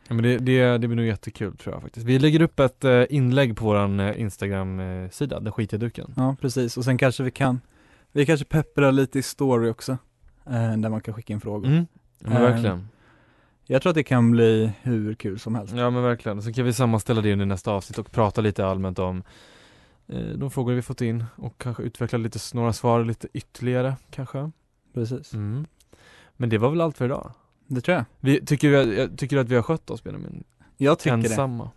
Ja, 0.08 0.14
men 0.14 0.24
det, 0.24 0.38
det, 0.38 0.78
det 0.78 0.88
blir 0.88 0.96
nog 0.96 1.06
jättekul 1.06 1.58
tror 1.58 1.76
jag 1.76 1.82
faktiskt. 1.82 2.06
Vi 2.06 2.20
lägger 2.20 2.42
upp 2.42 2.60
ett 2.60 2.84
eh, 2.84 3.04
inlägg 3.10 3.58
på 3.58 3.66
våran 3.66 4.00
eh, 4.00 4.22
Instagram-sida, 4.22 5.40
Den 5.40 5.54
skitiga 5.54 5.80
duken. 5.80 6.14
Ja, 6.18 6.36
precis. 6.42 6.78
Och 6.78 6.86
sen 6.86 6.98
kanske 6.98 7.24
vi 7.24 7.32
kan, 7.32 7.62
vi 8.12 8.26
kanske 8.26 8.46
pepprar 8.46 8.92
lite 8.92 9.20
i 9.20 9.22
story 9.22 9.70
också. 9.70 9.98
Eh, 10.46 10.78
där 10.78 10.90
man 10.90 11.02
kan 11.02 11.14
skicka 11.14 11.34
in 11.34 11.42
frågor. 11.42 11.68
Mm. 11.68 11.88
Ja, 12.20 12.30
men 12.30 12.38
Eh, 12.38 12.42
verkligen. 12.42 12.88
Jag 13.66 13.82
tror 13.82 13.90
att 13.90 13.96
det 13.96 14.04
kan 14.04 14.32
bli 14.32 14.72
hur 14.82 15.14
kul 15.14 15.40
som 15.40 15.56
helst. 15.56 15.74
Ja 15.76 15.90
men 15.90 16.04
verkligen. 16.04 16.42
Så 16.42 16.54
kan 16.54 16.66
vi 16.66 16.74
sammanställa 16.74 17.22
det 17.22 17.34
under 17.34 17.46
nästa 17.46 17.72
avsnitt 17.72 17.98
och 17.98 18.12
prata 18.12 18.42
lite 18.42 18.66
allmänt 18.66 19.00
om 19.00 19.24
de 20.36 20.52
frågor 20.52 20.74
vi 20.74 20.82
fått 20.82 21.02
in 21.02 21.26
och 21.36 21.58
kanske 21.58 21.84
utveckla 21.84 22.18
lite, 22.18 22.40
några 22.54 22.74
svar 22.74 23.04
lite 23.06 23.28
ytterligare 23.34 23.96
kanske. 24.12 24.52
Precis. 24.94 25.34
Mm. 25.34 25.66
Men 26.38 26.50
det 26.50 26.58
var 26.58 26.70
väl 26.70 26.82
allt 26.82 26.98
för 26.98 27.06
idag? 27.06 27.32
Det 27.68 27.82
tror 27.82 27.96
jag. 27.98 28.06
Vi, 28.20 28.46
tycker, 28.46 28.70
vi, 28.70 29.00
jag 29.00 29.18
tycker 29.18 29.38
att 29.38 29.50
vi 29.50 29.56
har 29.56 29.62
skött 29.62 29.90
oss 29.90 30.04
Benjamin? 30.04 30.44
Jag 30.78 31.00
tycker 31.00 31.18
det. 31.18 31.26
Ensamma? 31.28 31.70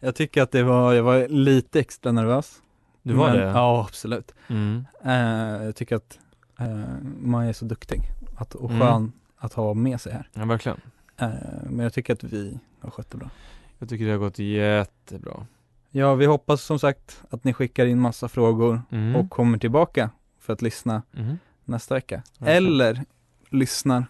Jag 0.00 0.14
tycker 0.14 0.42
att 0.42 0.50
det 0.50 0.62
var, 0.62 0.92
jag 0.92 1.02
var 1.02 1.28
lite 1.28 1.80
extra 1.80 2.12
nervös. 2.12 2.62
Du 3.02 3.14
var 3.14 3.28
Men- 3.28 3.36
det? 3.36 3.44
Ja, 3.44 3.84
absolut. 3.88 4.34
Mm. 4.48 4.84
Eh, 5.04 5.64
jag 5.64 5.76
tycker 5.76 5.96
att 5.96 6.18
Eh, 6.58 6.84
Maja 7.20 7.48
är 7.48 7.52
så 7.52 7.64
duktig 7.64 8.00
att, 8.36 8.54
och 8.54 8.70
Mm. 8.70 8.80
skön 8.80 9.12
att 9.36 9.52
ha 9.54 9.74
med 9.74 10.00
sig 10.00 10.12
här. 10.12 10.28
Ja, 10.32 10.44
verkligen. 10.44 10.80
Eh, 11.16 11.28
men 11.70 11.78
jag 11.78 11.92
tycker 11.92 12.12
att 12.12 12.24
vi 12.24 12.58
har 12.80 12.90
skött 12.90 13.10
det 13.10 13.16
bra. 13.16 13.30
Jag 13.78 13.88
tycker 13.88 14.04
det 14.04 14.10
har 14.10 14.18
gått 14.18 14.38
jättebra. 14.38 15.46
Ja, 15.94 16.14
vi 16.14 16.26
hoppas 16.26 16.62
som 16.62 16.78
sagt 16.78 17.22
att 17.30 17.44
ni 17.44 17.52
skickar 17.52 17.86
in 17.86 18.00
massa 18.00 18.28
frågor 18.28 18.82
Mm. 18.90 19.16
och 19.16 19.30
kommer 19.30 19.58
tillbaka 19.58 20.10
för 20.40 20.52
att 20.52 20.62
lyssna 20.62 21.02
Mhm. 21.10 21.38
nästa 21.64 21.94
vecka. 21.94 22.22
Verkligen. 22.38 22.56
Eller 22.66 23.04
lyssnar 23.50 24.04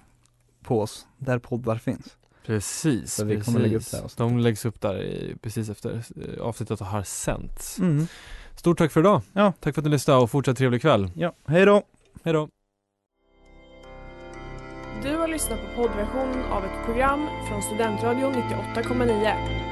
på 0.63 0.81
oss 0.81 1.07
där 1.19 1.39
poddar 1.39 1.77
finns. 1.77 2.17
Precis, 2.47 3.15
Så 3.15 3.25
vi 3.25 3.35
precis. 3.37 3.47
kommer 3.47 3.61
lägga 3.61 3.77
upp 3.77 3.91
det. 3.91 4.15
De 4.17 4.39
läggs 4.39 4.65
upp 4.65 4.81
där 4.81 5.03
i, 5.03 5.37
precis 5.43 5.69
efter 5.71 5.91
eh, 6.37 6.43
avsnittet 6.43 6.81
har 6.81 7.03
sänts. 7.03 7.79
Mm. 7.79 8.07
Stort 8.57 8.79
tack 8.79 8.93
för 8.93 9.01
idag. 9.01 9.23
Ja. 9.33 9.53
Tack 9.61 9.75
för 9.75 9.81
att 9.81 9.85
ni 9.85 9.91
lyssnade 9.91 10.21
och 10.23 10.31
fortsatt 10.31 10.57
trevlig 10.59 10.81
kväll. 10.83 11.11
Ja, 11.15 11.33
hej 11.47 11.65
då! 11.67 11.83
Hej 12.25 12.33
då. 12.33 12.49
Du 15.03 15.17
har 15.17 15.29
lyssnat 15.29 15.59
på 15.61 15.83
poddversionen 15.83 16.45
av 16.45 16.65
ett 16.65 16.85
program 16.87 17.27
från 17.49 17.63
Studentradion 17.63 18.33
98,9. 18.35 19.72